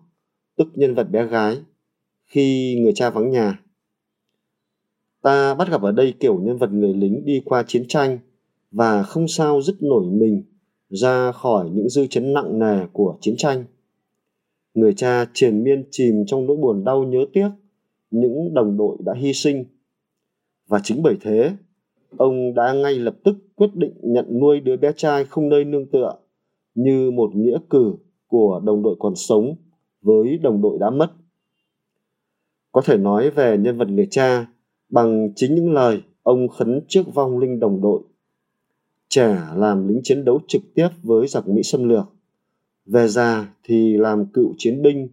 tức 0.57 0.67
nhân 0.75 0.95
vật 0.95 1.11
bé 1.11 1.25
gái, 1.25 1.57
khi 2.25 2.75
người 2.81 2.93
cha 2.95 3.09
vắng 3.09 3.31
nhà. 3.31 3.63
Ta 5.21 5.55
bắt 5.55 5.69
gặp 5.71 5.81
ở 5.81 5.91
đây 5.91 6.13
kiểu 6.19 6.39
nhân 6.41 6.57
vật 6.57 6.71
người 6.71 6.93
lính 6.93 7.25
đi 7.25 7.41
qua 7.45 7.63
chiến 7.67 7.85
tranh 7.87 8.19
và 8.71 9.03
không 9.03 9.27
sao 9.27 9.61
dứt 9.61 9.75
nổi 9.81 10.05
mình 10.05 10.43
ra 10.89 11.31
khỏi 11.31 11.69
những 11.69 11.89
dư 11.89 12.07
chấn 12.07 12.33
nặng 12.33 12.59
nề 12.59 12.85
của 12.93 13.17
chiến 13.21 13.35
tranh. 13.37 13.65
Người 14.73 14.93
cha 14.93 15.25
triền 15.33 15.63
miên 15.63 15.83
chìm 15.91 16.23
trong 16.27 16.45
nỗi 16.45 16.57
buồn 16.57 16.83
đau 16.83 17.03
nhớ 17.03 17.19
tiếc 17.33 17.49
những 18.11 18.53
đồng 18.53 18.77
đội 18.77 18.97
đã 19.05 19.13
hy 19.17 19.33
sinh. 19.33 19.65
Và 20.67 20.79
chính 20.83 21.03
bởi 21.03 21.17
thế, 21.21 21.51
ông 22.17 22.53
đã 22.53 22.73
ngay 22.73 22.95
lập 22.95 23.15
tức 23.23 23.35
quyết 23.55 23.75
định 23.75 23.93
nhận 24.01 24.39
nuôi 24.39 24.59
đứa 24.59 24.77
bé 24.77 24.91
trai 24.95 25.25
không 25.25 25.49
nơi 25.49 25.65
nương 25.65 25.91
tựa 25.91 26.13
như 26.75 27.11
một 27.11 27.35
nghĩa 27.35 27.57
cử 27.69 27.95
của 28.27 28.61
đồng 28.63 28.83
đội 28.83 28.95
còn 28.99 29.15
sống 29.15 29.55
với 30.01 30.37
đồng 30.37 30.61
đội 30.61 30.77
đã 30.79 30.89
mất. 30.89 31.11
Có 32.71 32.81
thể 32.85 32.97
nói 32.97 33.29
về 33.29 33.57
nhân 33.57 33.77
vật 33.77 33.87
người 33.89 34.07
cha 34.11 34.47
bằng 34.89 35.29
chính 35.35 35.55
những 35.55 35.73
lời 35.73 36.01
ông 36.23 36.47
khấn 36.47 36.81
trước 36.87 37.03
vong 37.13 37.39
linh 37.39 37.59
đồng 37.59 37.81
đội. 37.81 38.01
Trẻ 39.09 39.37
làm 39.55 39.87
lính 39.87 39.99
chiến 40.03 40.25
đấu 40.25 40.39
trực 40.47 40.61
tiếp 40.75 40.87
với 41.03 41.27
giặc 41.27 41.47
Mỹ 41.47 41.63
xâm 41.63 41.89
lược. 41.89 42.05
Về 42.91 43.07
già 43.07 43.53
thì 43.63 43.97
làm 43.97 44.25
cựu 44.25 44.53
chiến 44.57 44.81
binh, 44.81 45.09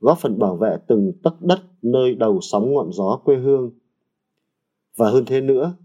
góp 0.00 0.18
phần 0.18 0.38
bảo 0.38 0.56
vệ 0.56 0.76
từng 0.88 1.12
tấc 1.22 1.42
đất 1.42 1.60
nơi 1.82 2.14
đầu 2.14 2.40
sóng 2.42 2.74
ngọn 2.74 2.92
gió 2.92 3.20
quê 3.24 3.36
hương. 3.36 3.70
Và 4.96 5.10
hơn 5.10 5.24
thế 5.24 5.40
nữa, 5.40 5.76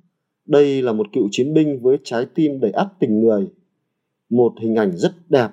đây 0.46 0.82
là 0.82 0.94
một 0.94 1.08
cựu 1.14 1.28
chiến 1.32 1.54
binh 1.54 1.80
với 1.82 1.98
trái 2.04 2.26
tim 2.36 2.60
đầy 2.60 2.72
ắp 2.72 2.94
tình 3.00 3.20
người, 3.20 3.48
một 4.30 4.54
hình 4.62 4.76
ảnh 4.76 4.98
rất 4.98 5.30
đẹp 5.30 5.50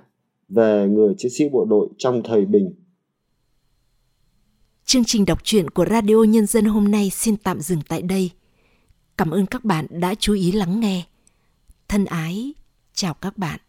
về 0.49 0.89
người 0.89 1.15
chiến 1.19 1.33
sĩ 1.33 1.49
bộ 1.49 1.65
đội 1.65 1.89
trong 1.99 2.23
thời 2.25 2.47
bình. 2.47 2.75
Chương 4.85 5.05
trình 5.07 5.25
đọc 5.25 5.39
truyện 5.45 5.71
của 5.71 5.85
Radio 5.91 6.23
Nhân 6.29 6.47
dân 6.47 6.65
hôm 6.65 6.91
nay 6.91 7.11
xin 7.11 7.37
tạm 7.37 7.61
dừng 7.61 7.81
tại 7.89 8.03
đây. 8.03 8.31
Cảm 9.17 9.31
ơn 9.31 9.47
các 9.47 9.65
bạn 9.65 9.87
đã 9.91 10.15
chú 10.15 10.35
ý 10.35 10.53
lắng 10.53 10.81
nghe. 10.81 11.05
Thân 11.89 12.05
ái, 12.05 12.53
chào 12.93 13.15
các 13.15 13.39
bạn. 13.39 13.61